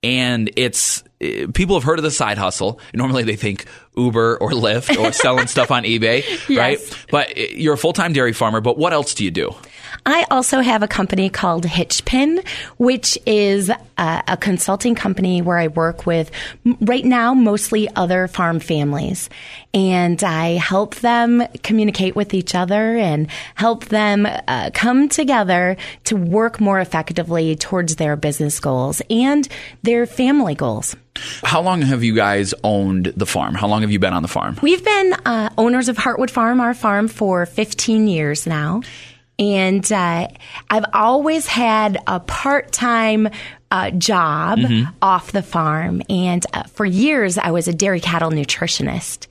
[0.04, 2.80] And it's people have heard of the side hustle.
[2.94, 6.58] Normally, they think Uber or Lyft or selling stuff on eBay, Yes.
[6.58, 7.06] right?
[7.10, 8.62] But you're a full time dairy farmer.
[8.62, 9.56] But what else do you do?
[10.06, 12.46] I also have a company called Hitchpin,
[12.78, 16.32] which is a, a consulting company where I work with
[16.80, 19.30] right now mostly other farm families.
[19.74, 25.76] And I help them communicate with each other and help them uh, come together
[26.06, 29.48] to work more effectively towards their business goals and
[29.84, 30.96] their family goals.
[31.44, 33.54] How long have you guys owned the farm?
[33.56, 34.58] How long have you been on the farm?
[34.62, 38.82] We've been uh, owners of Heartwood Farm, our farm, for 15 years now.
[39.40, 40.30] And uh,
[40.70, 43.30] I've always had a part time
[43.70, 44.92] uh, job Mhm.
[45.02, 46.02] off the farm.
[46.10, 49.28] And uh, for years, I was a dairy cattle nutritionist.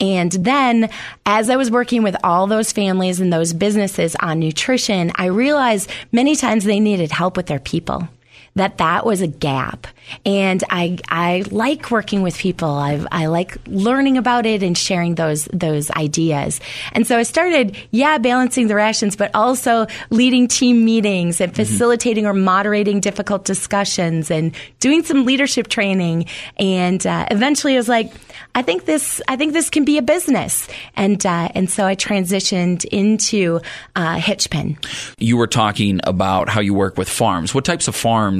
[0.00, 0.88] And then,
[1.26, 5.90] as I was working with all those families and those businesses on nutrition, I realized
[6.12, 8.08] many times they needed help with their people
[8.56, 9.86] that that was a gap.
[10.26, 12.68] And I, I like working with people.
[12.68, 16.60] I, I like learning about it and sharing those, those ideas.
[16.92, 22.26] And so I started, yeah, balancing the rations, but also leading team meetings and facilitating
[22.26, 26.26] or moderating difficult discussions and doing some leadership training.
[26.58, 28.12] And uh, eventually I was like,
[28.54, 30.66] I think this, I think this can be a business.
[30.96, 33.60] And, uh, and so I transitioned into
[33.94, 34.76] uh, Hitchpin.
[35.18, 37.54] You were talking about how you work with farms.
[37.54, 38.39] What types of farms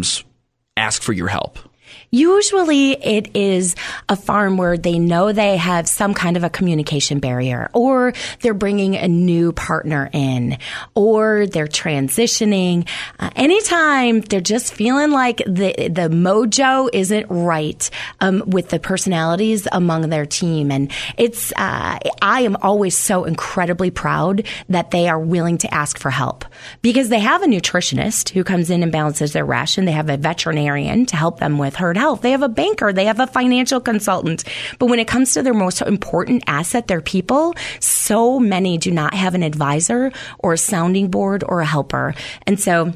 [0.80, 1.58] ask for your help?
[2.10, 3.76] Usually it is
[4.08, 8.52] a farm where they know they have some kind of a communication barrier or they're
[8.52, 10.58] bringing a new partner in
[10.96, 12.88] or they're transitioning.
[13.20, 19.68] Uh, anytime they're just feeling like the, the mojo isn't right um, with the personalities
[19.70, 20.72] among their team.
[20.72, 25.96] And it's, uh, I am always so incredibly proud that they are willing to ask
[25.96, 26.44] for help
[26.82, 29.84] because they have a nutritionist who comes in and balances their ration.
[29.84, 32.22] They have a veterinarian to help them with herd health.
[32.22, 32.92] They have a banker.
[32.92, 34.44] They have a financial consultant.
[34.78, 39.14] But when it comes to their most important asset, their people, so many do not
[39.14, 42.14] have an advisor or a sounding board or a helper.
[42.46, 42.92] And so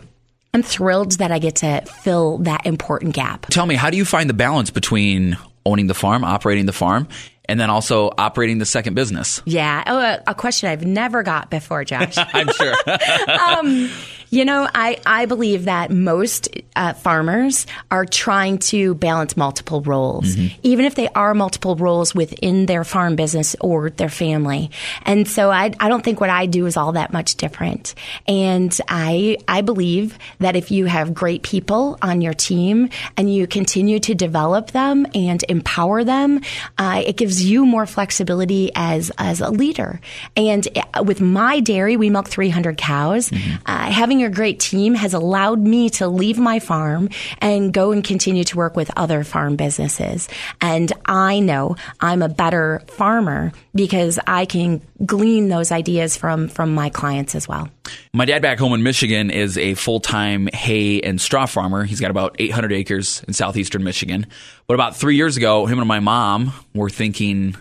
[0.54, 3.46] I'm thrilled that I get to fill that important gap.
[3.46, 5.36] Tell me, how do you find the balance between
[5.66, 7.08] owning the farm, operating the farm,
[7.46, 9.42] and then also operating the second business?
[9.44, 9.82] Yeah.
[9.86, 12.14] Oh, a, a question I've never got before, Josh.
[12.18, 12.74] I'm sure.
[13.48, 13.90] um,
[14.34, 20.36] you know, I, I believe that most uh, farmers are trying to balance multiple roles,
[20.64, 24.72] even if they are multiple roles within their farm business or their family.
[25.02, 27.94] And so I, I don't think what I do is all that much different.
[28.26, 33.46] And I, I believe that if you have great people on your team and you
[33.46, 36.40] continue to develop them and empower them,
[36.76, 40.00] uh, it gives you more flexibility as, as a leader.
[40.36, 43.30] And uh, with my dairy, we milk 300 cows.
[43.32, 47.08] Uh, having great team has allowed me to leave my farm
[47.38, 50.28] and go and continue to work with other farm businesses.
[50.60, 56.74] And I know I'm a better farmer because I can glean those ideas from, from
[56.74, 57.68] my clients as well.
[58.12, 61.84] My dad back home in Michigan is a full time hay and straw farmer.
[61.84, 64.26] He's got about 800 acres in southeastern Michigan.
[64.66, 67.56] But about three years ago, him and my mom were thinking,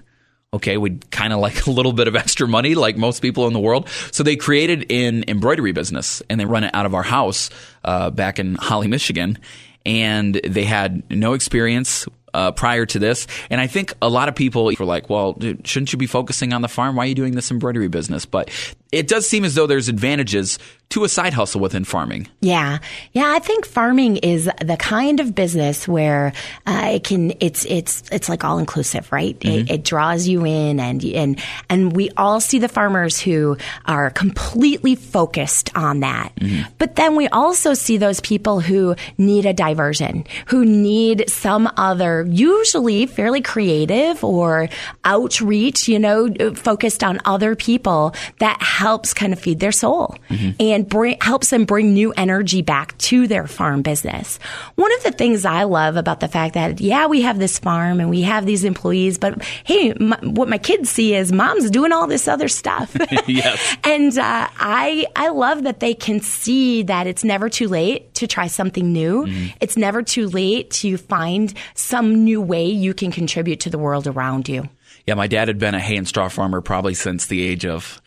[0.53, 3.53] okay, we'd kind of like a little bit of extra money, like most people in
[3.53, 3.89] the world.
[4.11, 7.49] So they created an embroidery business and they run it out of our house
[7.83, 9.39] uh, back in Holly, Michigan.
[9.85, 14.35] And they had no experience uh, prior to this, and I think a lot of
[14.35, 16.95] people were like, "Well, dude, shouldn't you be focusing on the farm?
[16.95, 18.49] Why are you doing this embroidery business?" But
[18.93, 22.27] it does seem as though there's advantages to a side hustle within farming.
[22.41, 22.77] Yeah,
[23.13, 23.31] yeah.
[23.35, 26.33] I think farming is the kind of business where
[26.67, 27.33] uh, it can.
[27.39, 29.35] It's it's it's like all inclusive, right?
[29.41, 29.71] It, Mhm.
[29.71, 31.39] it draws you in, and and
[31.69, 36.31] and we all see the farmers who are completely focused on that.
[36.77, 42.27] But then we also see those people who need a diversion, who need some other,
[42.29, 44.69] usually fairly creative or
[45.05, 50.17] outreach, you know, focused on other people that helps kind of feed their soul
[50.59, 54.39] and bring, helps them bring new energy back to their farm business.
[54.75, 58.01] One of the things I love about the fact that, yeah, we have this farm
[58.01, 61.93] and we have these employees, but hey, my, what my kids see is mom's doing
[61.93, 62.93] all this other stuff.
[63.27, 63.77] yes.
[63.85, 68.27] And uh, I I love that they can see that it's never too late to
[68.27, 69.25] try something new.
[69.61, 74.07] It's never too late to find some new way you can contribute to the world
[74.07, 74.67] around you.
[75.05, 78.01] Yeah, my dad had been a hay and straw farmer probably since the age of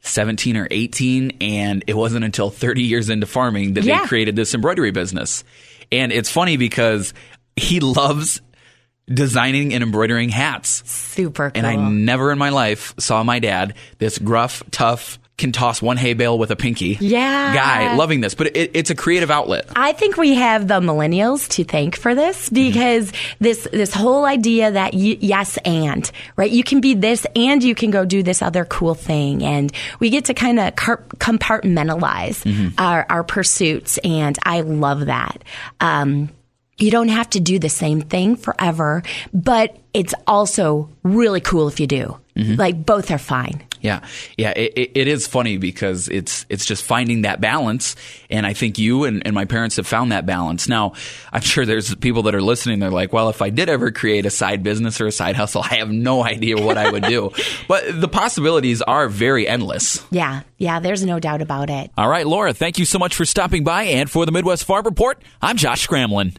[0.00, 1.38] 17 or 18.
[1.40, 4.02] And it wasn't until 30 years into farming that Yeah.
[4.02, 5.44] they created this embroidery business.
[5.90, 7.14] And it's funny because
[7.56, 8.40] he loves
[9.12, 10.82] designing and embroidering hats.
[10.90, 15.80] Super And I never in my life saw my dad, this gruff, tough, can toss
[15.80, 17.54] one hay bale with a pinky Yeah.
[17.54, 18.34] guy, loving this.
[18.34, 19.66] But it, it's a creative outlet.
[19.76, 24.72] I think we have the millennials to thank for this because this this whole idea
[24.72, 28.42] that y- yes and right you can be this and you can go do this
[28.42, 32.72] other cool thing and we get to kind of car- compartmentalize Mhm.
[32.78, 35.42] our our pursuits and I love that.
[35.80, 36.30] Um,
[36.78, 39.02] you don't have to do the same thing forever,
[39.34, 42.16] but it's also really cool if you do.
[42.36, 42.56] Mhm.
[42.58, 43.62] Like both are fine.
[43.80, 44.06] Yeah,
[44.36, 44.50] yeah.
[44.50, 47.96] It, it, it is funny because it's it's just finding that balance,
[48.30, 50.68] and I think you and, and my parents have found that balance.
[50.68, 50.92] Now,
[51.32, 52.78] I'm sure there's people that are listening.
[52.80, 55.62] They're like, "Well, if I did ever create a side business or a side hustle,
[55.62, 57.30] I have no idea what I would do."
[57.68, 60.04] but the possibilities are very endless.
[60.10, 60.80] Yeah, yeah.
[60.80, 61.90] There's no doubt about it.
[61.96, 64.84] All right, Laura, thank you so much for stopping by, and for the Midwest Farm
[64.84, 66.36] Report, I'm Josh Scramlin.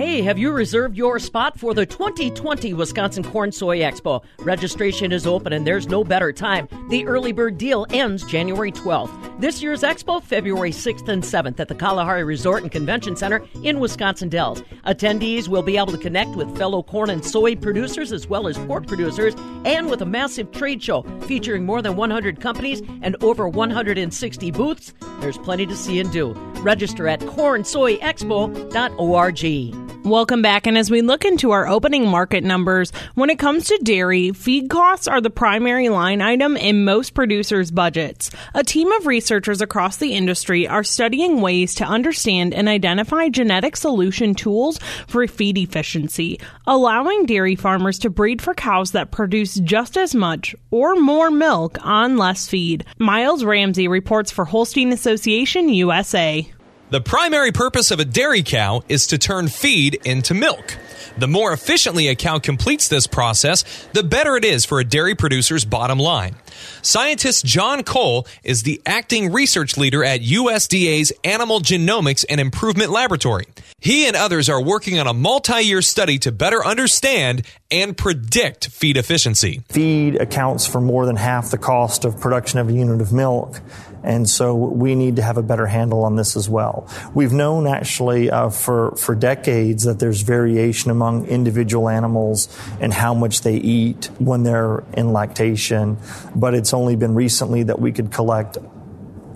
[0.00, 4.24] Hey, have you reserved your spot for the 2020 Wisconsin Corn Soy Expo?
[4.38, 6.68] Registration is open and there's no better time.
[6.88, 9.40] The early bird deal ends January 12th.
[9.40, 13.78] This year's expo, February 6th and 7th at the Kalahari Resort and Convention Center in
[13.78, 14.62] Wisconsin Dells.
[14.86, 18.56] Attendees will be able to connect with fellow corn and soy producers as well as
[18.56, 19.34] pork producers
[19.66, 24.94] and with a massive trade show featuring more than 100 companies and over 160 booths.
[25.20, 26.32] There's plenty to see and do.
[26.62, 29.69] Register at cornsoyexpo.org.
[30.04, 30.66] Welcome back.
[30.66, 34.70] And as we look into our opening market numbers, when it comes to dairy, feed
[34.70, 38.30] costs are the primary line item in most producers' budgets.
[38.54, 43.76] A team of researchers across the industry are studying ways to understand and identify genetic
[43.76, 49.96] solution tools for feed efficiency, allowing dairy farmers to breed for cows that produce just
[49.96, 52.84] as much or more milk on less feed.
[52.98, 56.50] Miles Ramsey reports for Holstein Association USA.
[56.90, 60.76] The primary purpose of a dairy cow is to turn feed into milk.
[61.16, 65.14] The more efficiently a cow completes this process, the better it is for a dairy
[65.14, 66.34] producer's bottom line.
[66.82, 73.44] Scientist John Cole is the acting research leader at USDA's Animal Genomics and Improvement Laboratory.
[73.78, 78.68] He and others are working on a multi year study to better understand and predict
[78.68, 79.62] feed efficiency.
[79.68, 83.60] Feed accounts for more than half the cost of production of a unit of milk.
[84.02, 86.88] And so we need to have a better handle on this as well.
[87.14, 92.48] We've known actually uh, for, for decades that there's variation among individual animals
[92.80, 95.98] and how much they eat when they're in lactation.
[96.34, 98.58] But it's only been recently that we could collect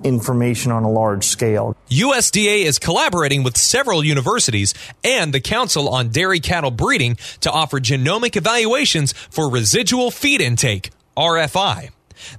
[0.04, 1.74] information on a large scale.
[1.88, 7.80] USDA is collaborating with several universities and the Council on Dairy Cattle Breeding to offer
[7.80, 11.90] genomic evaluations for residual feed intake, RFI.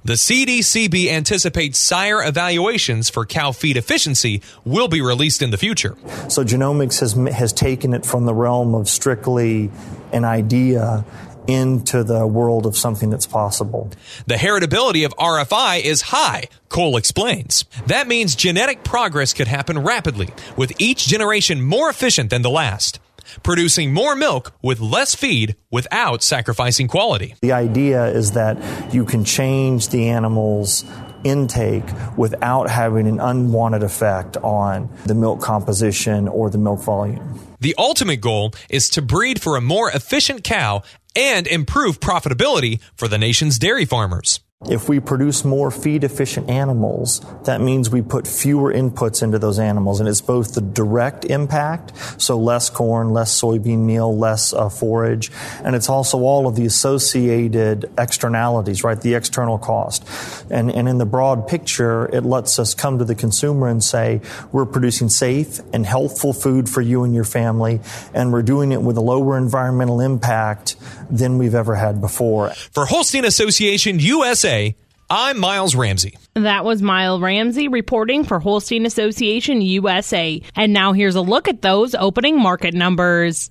[0.04, 5.96] The CDCB anticipates sire evaluations for cow feed efficiency will be released in the future.
[6.28, 9.70] So genomics has, has taken it from the realm of strictly
[10.12, 11.04] an idea
[11.46, 13.90] into the world of something that's possible.
[14.26, 17.64] The heritability of RFI is high, Cole explains.
[17.86, 22.98] That means genetic progress could happen rapidly, with each generation more efficient than the last,
[23.42, 27.34] producing more milk with less feed without sacrificing quality.
[27.42, 30.84] The idea is that you can change the animal's
[31.24, 31.84] intake
[32.16, 37.40] without having an unwanted effect on the milk composition or the milk volume.
[37.60, 40.82] The ultimate goal is to breed for a more efficient cow
[41.16, 44.40] and improve profitability for the nation's dairy farmers.
[44.64, 49.58] If we produce more feed efficient animals, that means we put fewer inputs into those
[49.58, 50.00] animals.
[50.00, 55.30] And it's both the direct impact, so less corn, less soybean meal, less uh, forage,
[55.62, 58.98] and it's also all of the associated externalities, right?
[58.98, 60.04] The external cost.
[60.50, 64.22] And, and in the broad picture, it lets us come to the consumer and say,
[64.52, 67.80] we're producing safe and healthful food for you and your family,
[68.14, 70.76] and we're doing it with a lower environmental impact
[71.10, 72.50] than we've ever had before.
[72.72, 74.00] For Holstein Association
[74.46, 74.76] USA,
[75.10, 76.16] I'm Miles Ramsey.
[76.34, 80.40] That was Miles Ramsey reporting for Holstein Association USA.
[80.54, 83.50] And now here's a look at those opening market numbers.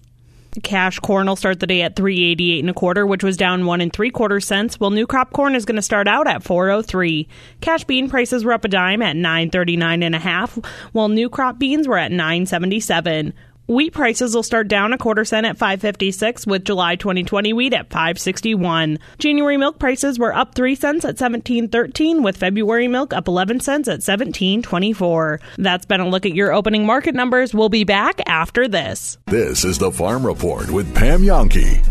[0.64, 3.82] Cash corn will start the day at 388 and a quarter, which was down one
[3.82, 7.28] and three quarter cents, while new crop corn is going to start out at 403.
[7.60, 10.58] Cash bean prices were up a dime at 939 and a half,
[10.94, 13.34] while new crop beans were at 977.
[13.68, 17.90] Wheat prices will start down a quarter cent at 556 with July 2020 wheat at
[17.90, 19.00] 561.
[19.18, 23.88] January milk prices were up 3 cents at 1713 with February milk up 11 cents
[23.88, 25.40] at 1724.
[25.58, 27.56] That's been a look at your opening market numbers.
[27.56, 29.18] We'll be back after this.
[29.26, 31.84] This is the Farm Report with Pam Jahnke.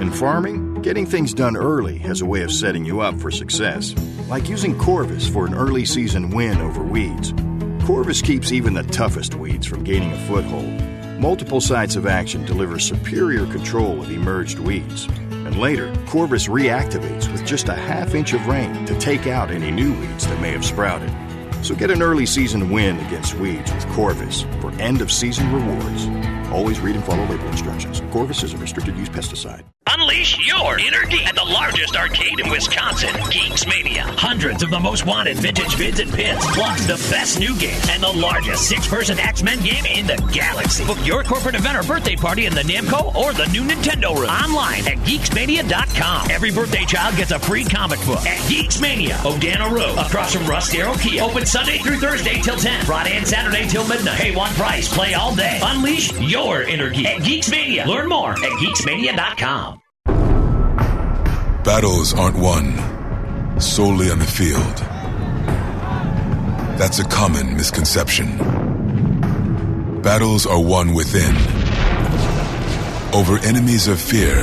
[0.00, 3.94] In farming, getting things done early has a way of setting you up for success,
[4.30, 7.34] like using Corvus for an early season win over weeds.
[7.84, 10.80] Corvus keeps even the toughest weeds from gaining a foothold.
[11.20, 15.06] Multiple sites of action deliver superior control of emerged weeds.
[15.30, 19.72] And later, Corvus reactivates with just a half inch of rain to take out any
[19.72, 21.10] new weeds that may have sprouted.
[21.64, 26.06] So get an early season win against weeds with Corvus for end of season rewards.
[26.52, 28.00] Always read and follow label instructions.
[28.12, 29.64] Corvus is a restricted use pesticide.
[30.10, 34.02] Unleash your inner geek at the largest arcade in Wisconsin, Geeks Mania.
[34.18, 38.02] Hundreds of the most wanted vintage vids and pins, plus the best new game and
[38.02, 40.84] the largest six-person X-Men game in the galaxy.
[40.84, 44.28] Book your corporate event or birthday party in the Namco or the new Nintendo room.
[44.28, 46.28] Online at geeksmania.com.
[46.28, 50.44] Every birthday child gets a free comic book at Geeks Mania, Odana Road, across from
[50.48, 51.22] Russ Darrow Kia.
[51.22, 54.18] Open Sunday through Thursday till 10, Friday and Saturday till midnight.
[54.18, 55.60] Pay one price, play all day.
[55.62, 57.86] Unleash your inner geek at Geeks Mania.
[57.86, 59.79] Learn more at geeksmania.com.
[61.64, 64.76] Battles aren't won solely on the field.
[66.78, 68.38] That's a common misconception.
[70.00, 71.36] Battles are won within,
[73.14, 74.38] over enemies of fear,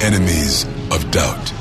[0.00, 1.52] enemies of doubt.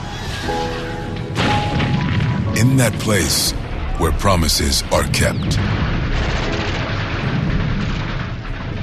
[2.58, 3.52] In that place
[4.00, 5.58] where promises are kept.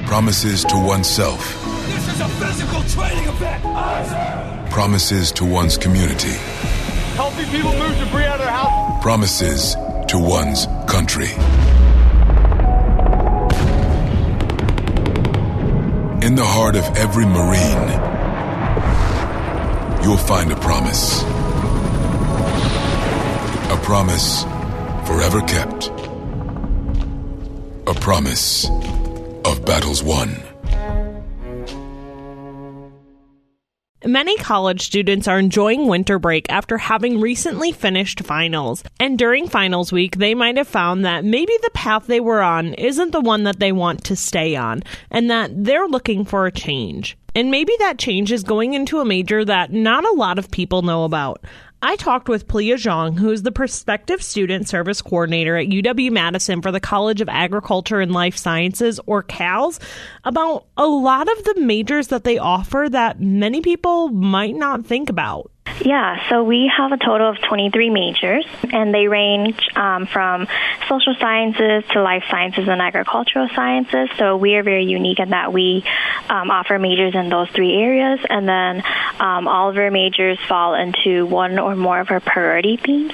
[0.06, 1.57] Promises to oneself.
[2.18, 3.62] This is a physical training event.
[4.72, 6.32] Promises to one's community.
[7.14, 9.00] Helping people move debris out of their house.
[9.02, 9.76] Promises
[10.08, 11.28] to one's country.
[16.26, 17.88] In the heart of every Marine,
[20.02, 21.22] you'll find a promise.
[23.70, 24.42] A promise
[25.06, 25.92] forever kept.
[27.86, 28.68] A promise
[29.44, 30.47] of battles won.
[34.08, 38.82] Many college students are enjoying winter break after having recently finished finals.
[38.98, 42.72] And during finals week, they might have found that maybe the path they were on
[42.72, 46.50] isn't the one that they want to stay on, and that they're looking for a
[46.50, 47.18] change.
[47.34, 50.80] And maybe that change is going into a major that not a lot of people
[50.80, 51.44] know about.
[51.80, 56.60] I talked with Plia Zhang, who is the prospective student service coordinator at UW Madison
[56.60, 59.78] for the College of Agriculture and Life Sciences, or CALS,
[60.24, 65.08] about a lot of the majors that they offer that many people might not think
[65.08, 65.52] about.
[65.84, 70.48] Yeah, so we have a total of 23 majors, and they range um, from
[70.88, 74.08] social sciences to life sciences and agricultural sciences.
[74.18, 75.84] So we are very unique in that we
[76.28, 78.82] um, offer majors in those three areas, and then
[79.20, 83.12] um, all of our majors fall into one or more of our priority themes.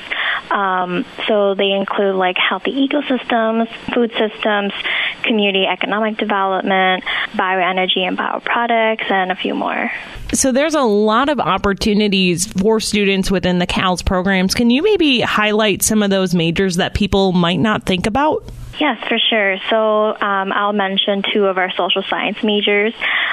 [0.51, 4.73] Um, so they include like healthy ecosystems, food systems,
[5.23, 9.91] community economic development, bioenergy and bioproducts, and a few more.
[10.33, 14.55] So there's a lot of opportunities for students within the CALS programs.
[14.55, 18.45] Can you maybe highlight some of those majors that people might not think about?
[18.81, 19.57] Yes, for sure.
[19.71, 22.93] So um, I'll mention two of our social science majors.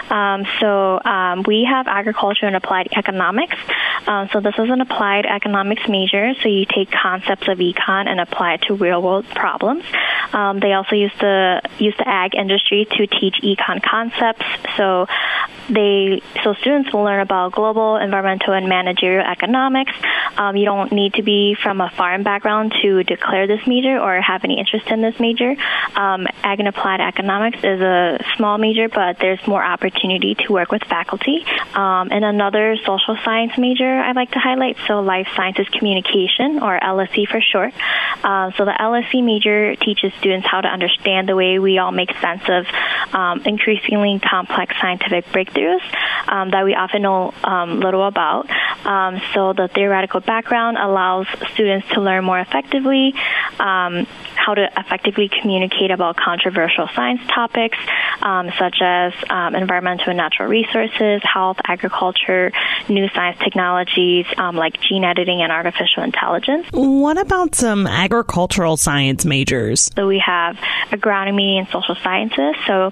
[0.10, 3.56] Um, so um, we have agriculture and applied economics.
[4.06, 6.34] Um, so this is an applied economics major.
[6.42, 9.84] So you take concepts of econ and apply it to real world problems.
[10.34, 14.46] Um, they also use the use the ag industry to teach econ concepts.
[14.78, 15.08] So
[15.70, 19.91] they so students will learn about global, environmental, and managerial economics.
[20.38, 24.20] Um, you don't need to be from a farm background to declare this major or
[24.22, 25.55] have any interest in this major.
[25.95, 30.72] Um, ag and applied economics is a small major, but there's more opportunity to work
[30.72, 31.45] with faculty.
[31.74, 36.80] Um, and another social science major I'd like to highlight, so life sciences communication, or
[36.80, 37.74] LSC for short.
[38.24, 42.12] Uh, so the LSC major teaches students how to understand the way we all make
[42.18, 42.66] sense of
[43.14, 45.51] um, increasingly complex scientific breakthroughs
[46.28, 48.49] um, that we often know um, little about.
[48.86, 53.14] Um, so the theoretical background allows students to learn more effectively
[53.60, 57.78] um, how to effectively communicate about controversial science topics
[58.22, 62.52] um, such as um, environmental and natural resources, health, agriculture,
[62.89, 66.68] new science technologies um, like gene editing and artificial intelligence.
[66.72, 69.89] What about some agricultural science majors?
[69.95, 70.58] So we have
[70.89, 72.56] agronomy and social sciences.
[72.66, 72.91] So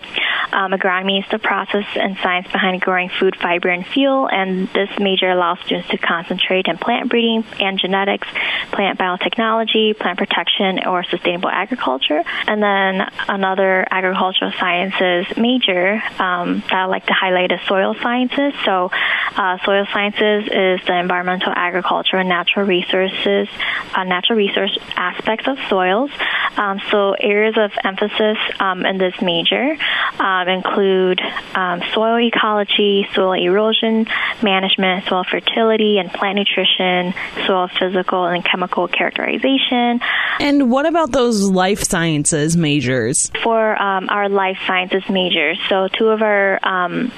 [0.51, 4.89] um, agronomy is the process and science behind growing food, fiber, and fuel, and this
[4.99, 8.27] major allows students to concentrate in plant breeding and genetics,
[8.71, 12.23] plant biotechnology, plant protection, or sustainable agriculture.
[12.47, 18.53] And then another agricultural sciences major um, that I'd like to highlight is soil sciences.
[18.65, 18.89] So
[19.35, 23.47] uh, soil sciences is the environmental, agriculture, and natural resources,
[23.95, 26.11] uh, natural resource aspects of soils.
[26.57, 29.77] Um, so areas of emphasis um, in this major
[30.19, 31.21] um, include
[31.55, 34.07] um, soil ecology, soil erosion
[34.41, 37.13] management, soil fertility and plant nutrition,
[37.45, 39.99] soil physical and chemical characterization.
[40.39, 43.31] And what about those life sciences majors?
[43.43, 47.11] For um, our life sciences majors, so two of our um,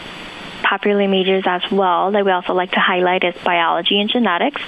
[0.72, 4.62] popular majors as well that we also like to highlight is biology and genetics.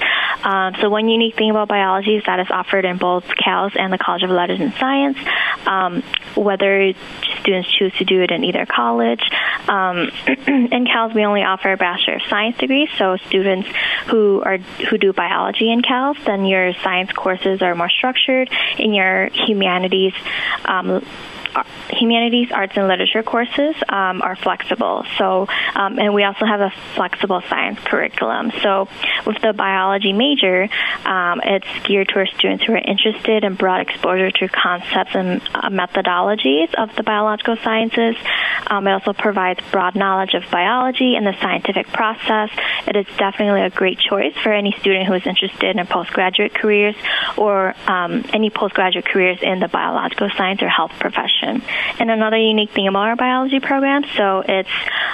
[0.43, 3.93] Um, so one unique thing about biology is that it's offered in both CALS and
[3.93, 5.17] the College of Letters and Science.
[5.65, 6.03] Um,
[6.35, 6.91] whether
[7.39, 9.21] students choose to do it in either college.
[9.69, 10.11] Um,
[10.47, 13.69] in CALS, we only offer a Bachelor of Science degree, so students
[14.07, 18.49] who are who do biology in CALS, then your science courses are more structured.
[18.77, 20.13] In your humanities,
[20.65, 21.05] um,
[21.89, 25.05] humanities, arts, and literature courses um, are flexible.
[25.17, 28.51] So, um, and we also have a flexible science curriculum.
[28.61, 28.87] So,
[29.25, 30.69] with the biology major,
[31.05, 35.69] um, it's geared towards students who are interested in broad exposure to concepts and uh,
[35.69, 38.15] methodologies of the biological sciences.
[38.67, 42.49] Um, it also provides broad knowledge of biology and the scientific process.
[42.87, 46.95] It is definitely a great choice for any student who is interested in postgraduate careers
[47.37, 51.42] or um, any postgraduate careers in the biological science or health profession.
[51.99, 54.69] And another unique thing about our biology program, so it's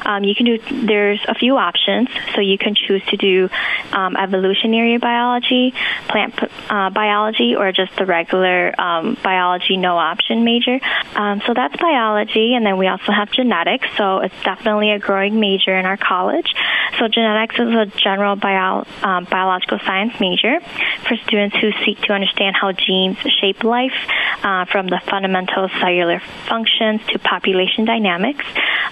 [0.05, 2.09] um, you can do there's a few options.
[2.35, 3.49] So you can choose to do
[3.91, 5.73] um, evolutionary biology,
[6.07, 6.35] plant
[6.69, 10.79] uh, biology, or just the regular um, biology no option major.
[11.15, 13.87] Um, so that's biology, and then we also have genetics.
[13.97, 16.53] So it's definitely a growing major in our college.
[16.99, 20.59] So genetics is a general bio, um, biological science major
[21.07, 23.95] for students who seek to understand how genes shape life,
[24.43, 28.45] uh, from the fundamental cellular functions to population dynamics.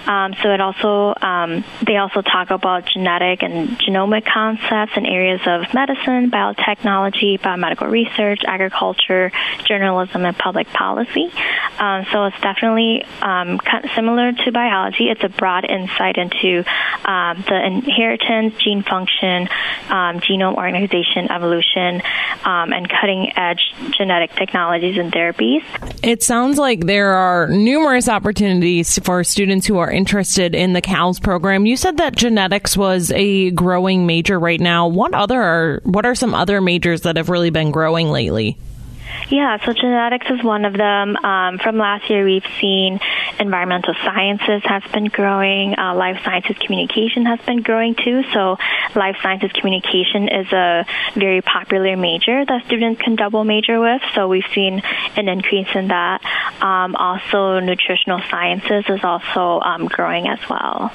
[0.06, 5.40] Um, so it also um, they also talk about genetic and genomic concepts in areas
[5.46, 9.30] of medicine, biotechnology, biomedical research, agriculture,
[9.66, 11.30] journalism, and public policy.
[11.78, 13.60] Um, so it's definitely um,
[13.94, 15.10] similar to biology.
[15.10, 16.64] It's a broad insight into
[17.04, 17.60] um, the
[17.98, 19.48] inheritance, gene function,
[19.88, 22.00] um, genome organization, evolution,
[22.44, 25.62] and cutting edge genetic technologies and therapies.
[26.02, 31.18] It sounds like there are numerous opportunities for students who are interested in the CALS
[31.20, 31.66] program.
[31.66, 34.86] You said that genetics was a growing major right now.
[34.86, 38.56] What other what are some other majors that have really been growing lately?
[39.28, 41.16] Yeah, so genetics is one of them.
[41.16, 42.98] Um, from last year, we've seen
[43.38, 45.78] environmental sciences has been growing.
[45.78, 48.22] Uh, life sciences communication has been growing too.
[48.32, 48.56] So,
[48.94, 54.00] life sciences communication is a very popular major that students can double major with.
[54.14, 54.82] So, we've seen
[55.16, 56.22] an increase in that.
[56.62, 60.90] Um, also, nutritional sciences is also um, growing as well.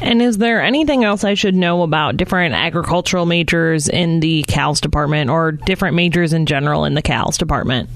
[0.00, 4.80] And is there anything else I should know about different agricultural majors in the CALS
[4.80, 7.90] department or different majors in general in the CALS department?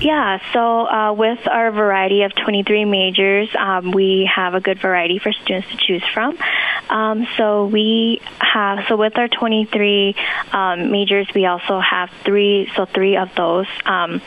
[0.00, 5.18] Yeah, so uh, with our variety of 23 majors, um, we have a good variety
[5.18, 6.36] for students to choose from.
[6.90, 10.14] Um, so we have, so with our 23
[10.52, 14.20] um, majors, we also have three, so three of those um,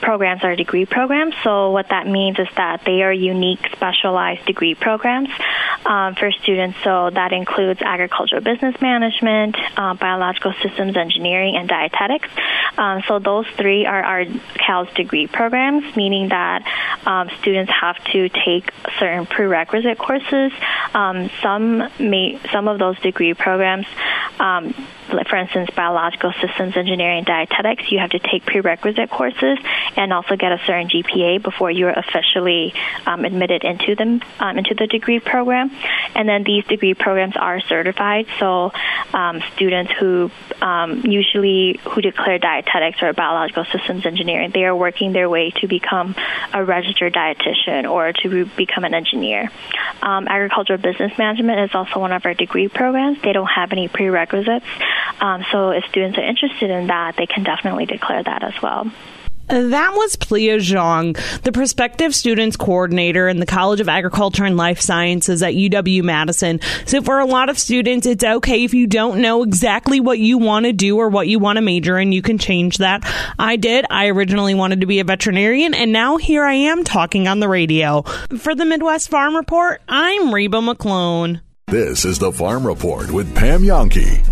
[0.00, 1.34] programs are degree programs.
[1.42, 5.28] So what that means is that they are unique, specialized degree programs
[5.84, 6.78] um, for students.
[6.82, 12.28] So that includes agricultural business management, uh, biological systems engineering, and dietetics.
[12.78, 14.24] Um, so those three are our
[14.54, 16.64] CALS degree programs, meaning that
[17.06, 20.52] um, students have to take certain prerequisite courses.
[20.94, 23.86] Um, some may, some of those degree programs
[24.38, 24.74] um,
[25.28, 29.58] for instance, biological systems engineering and dietetics, you have to take prerequisite courses
[29.96, 32.74] and also get a certain GPA before you're officially
[33.06, 35.70] um, admitted into them um, into the degree program.
[36.14, 38.72] And then these degree programs are certified, so
[39.12, 40.30] um, students who
[40.60, 45.68] um, usually who declare dietetics or biological systems engineering, they are working their way to
[45.68, 46.14] become
[46.52, 49.50] a registered dietitian or to become an engineer.
[50.02, 53.20] Um, agricultural business management is also one of our degree programs.
[53.22, 54.25] They don't have any prerequisites.
[55.20, 58.90] Um, so if students are interested in that, they can definitely declare that as well.
[59.48, 64.80] That was Plia Zhang, the prospective students coordinator in the College of Agriculture and Life
[64.80, 66.60] Sciences at UW Madison.
[66.84, 70.38] So for a lot of students, it's okay if you don't know exactly what you
[70.38, 72.10] want to do or what you want to major in.
[72.10, 73.04] You can change that.
[73.38, 73.86] I did.
[73.88, 77.48] I originally wanted to be a veterinarian, and now here I am talking on the
[77.48, 78.02] radio.
[78.02, 81.40] For the Midwest Farm Report, I'm Reba McClone.
[81.68, 84.24] This is the Farm Report with Pam Jahnke.